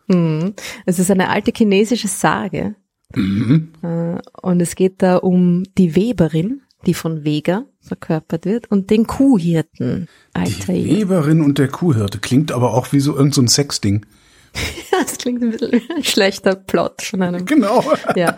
[0.07, 0.53] Mhm.
[0.85, 2.75] Es ist eine alte chinesische Sage.
[3.13, 3.73] Mhm.
[3.81, 9.07] Äh, Und es geht da um die Weberin, die von Vega verkörpert wird, und den
[9.07, 10.85] Kuhhirten Die Altair.
[10.85, 14.05] Weberin und der Kuhhirte klingt aber auch wie so irgend so ein Sexding.
[14.91, 17.45] Das klingt ein bisschen wie ein schlechter Plot von einem.
[17.45, 17.83] Genau.
[18.15, 18.37] Ja.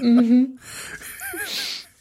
[0.00, 0.58] Mhm.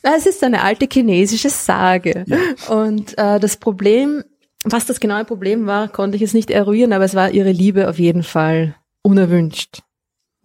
[0.03, 2.23] Es ist eine alte chinesische Sage.
[2.69, 4.23] Und äh, das Problem,
[4.63, 7.89] was das genaue Problem war, konnte ich jetzt nicht eruieren, aber es war ihre Liebe
[7.89, 9.79] auf jeden Fall unerwünscht,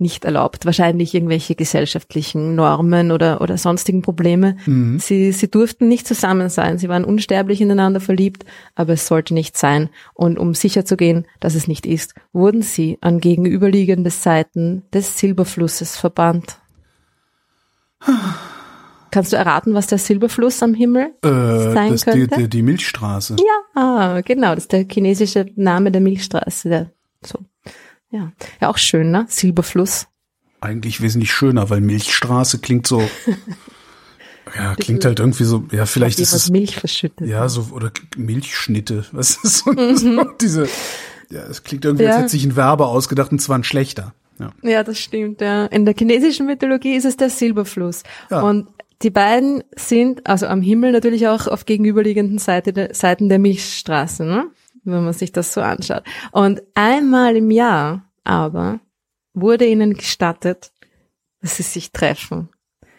[0.02, 0.66] nicht erlaubt.
[0.66, 4.56] Wahrscheinlich irgendwelche gesellschaftlichen Normen oder, oder sonstigen Probleme.
[4.98, 6.76] Sie, sie durften nicht zusammen sein.
[6.78, 8.44] Sie waren unsterblich ineinander verliebt,
[8.74, 9.88] aber es sollte nicht sein.
[10.12, 16.58] Und um sicherzugehen, dass es nicht ist, wurden sie an gegenüberliegende Seiten des Silberflusses verbannt.
[19.10, 21.28] Kannst du erraten, was der Silberfluss am Himmel Äh,
[21.72, 22.36] sein das, die, könnte?
[22.38, 23.36] die, die Milchstraße.
[23.76, 26.68] Ja, genau, das ist der chinesische Name der Milchstraße.
[26.68, 26.90] Der,
[27.22, 27.38] so.
[28.12, 28.30] Ja.
[28.60, 29.26] ja, auch schön, ne?
[29.28, 30.06] Silberfluss.
[30.60, 33.02] Eigentlich wesentlich schöner, weil Milchstraße klingt so.
[34.56, 35.64] ja, klingt halt irgendwie so.
[35.72, 36.50] Ja, vielleicht ist es.
[36.50, 37.26] Milch verschüttet.
[37.26, 39.06] Ja, so, oder Milchschnitte.
[39.12, 40.68] Was ist so, so diese.
[41.30, 42.16] Ja, es klingt irgendwie, als Mhm.
[42.16, 42.18] Ja.
[42.20, 44.14] hätte sich ein Werber ausgedacht und zwar ein schlechter.
[44.38, 44.52] Ja.
[44.62, 45.40] Ja, das stimmt.
[45.40, 45.66] Ja.
[45.66, 48.02] In der chinesischen Mythologie ist es der Silberfluss.
[48.30, 48.42] Ja.
[48.42, 48.68] Und
[49.02, 54.24] die beiden sind, also am Himmel natürlich auch auf gegenüberliegenden Seite der, Seiten der Milchstraße,
[54.24, 54.46] ne?
[54.84, 56.04] Wenn man sich das so anschaut.
[56.32, 58.80] Und einmal im Jahr aber
[59.34, 60.72] wurde ihnen gestattet,
[61.40, 62.48] dass sie sich treffen.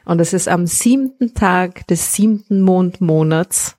[0.06, 3.78] Und das ist am siebten Tag des siebten Mondmonats,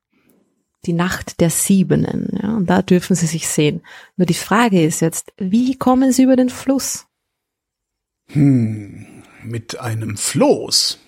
[0.86, 2.38] die Nacht der Siebenen.
[2.42, 2.57] Ja?
[2.57, 3.82] Und da dürfen sie sich sehen.
[4.16, 7.07] Nur die Frage ist jetzt, wie kommen sie über den Fluss?
[8.28, 10.98] Hm, mit einem Floß.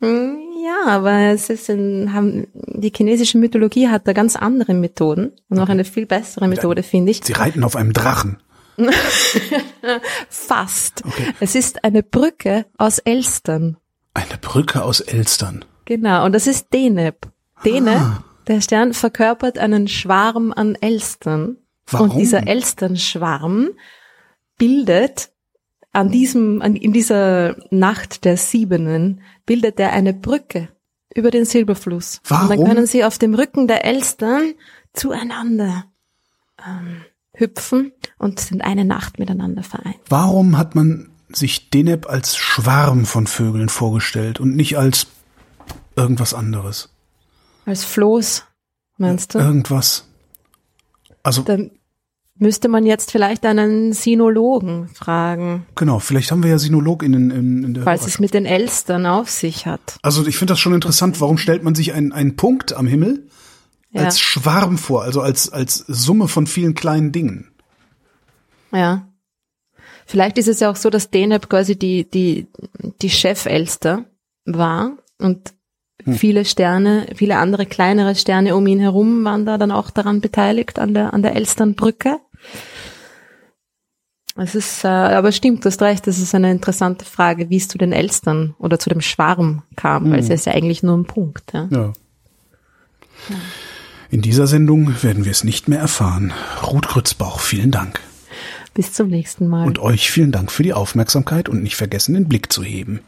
[0.00, 5.56] Ja, aber es ist in, haben, die chinesische Mythologie hat da ganz andere Methoden und
[5.58, 7.22] noch eine viel bessere Methode, finde ich.
[7.24, 8.38] Sie reiten auf einem Drachen.
[10.28, 11.02] Fast.
[11.40, 13.76] Es ist eine Brücke aus Elstern.
[14.14, 15.64] Eine Brücke aus Elstern.
[15.84, 17.26] Genau, und das ist Deneb.
[17.64, 18.24] Deneb, Ah.
[18.46, 21.56] der Stern verkörpert einen Schwarm an Elstern.
[21.86, 22.10] Warum?
[22.10, 23.70] Und dieser Elsternschwarm
[24.58, 25.30] bildet
[25.94, 30.68] an diesem, an, in dieser Nacht der Siebenen, bildet er eine Brücke
[31.14, 32.20] über den Silberfluss.
[32.24, 32.48] Und Warum?
[32.48, 34.54] dann können sie auf dem Rücken der Elstern
[34.92, 35.84] zueinander
[36.66, 39.98] ähm, hüpfen und sind eine Nacht miteinander vereint.
[40.08, 45.06] Warum hat man sich Deneb als Schwarm von Vögeln vorgestellt und nicht als
[45.96, 46.90] irgendwas anderes?
[47.66, 48.44] Als Floß,
[48.98, 49.38] meinst du?
[49.38, 50.08] Irgendwas.
[51.22, 51.70] Also, Dann
[52.38, 57.74] müsste man jetzt vielleicht einen Sinologen fragen, genau, vielleicht haben wir ja SinologInnen in, in
[57.74, 59.98] der falls es mit den Elstern auf sich hat.
[60.02, 63.28] Also ich finde das schon interessant, warum stellt man sich einen, einen Punkt am Himmel
[63.90, 64.02] Ja.
[64.02, 67.52] als Schwarm vor, also als, als Summe von vielen kleinen Dingen?
[68.72, 69.08] Ja.
[70.06, 72.48] Vielleicht ist es ja auch so, dass Deneb quasi die, die,
[73.00, 74.04] die Chefelster
[74.44, 75.54] war und
[76.04, 80.78] viele Sterne, viele andere kleinere Sterne um ihn herum waren da dann auch daran beteiligt,
[80.78, 82.18] an der, an der Elsternbrücke.
[84.36, 87.68] Es ist, äh, aber stimmt, du hast recht, das ist eine interessante Frage, wie es
[87.68, 91.04] zu den Elstern oder zu dem Schwarm kam, weil es ist ja eigentlich nur ein
[91.04, 91.52] Punkt.
[91.52, 91.68] Ja.
[91.70, 91.92] Ja.
[94.10, 96.32] In dieser Sendung werden wir es nicht mehr erfahren.
[96.64, 98.00] Ruth Grützbauch, vielen Dank.
[98.74, 99.66] Bis zum nächsten Mal.
[99.66, 103.00] Und euch vielen Dank für die Aufmerksamkeit und nicht vergessen, den Blick zu heben.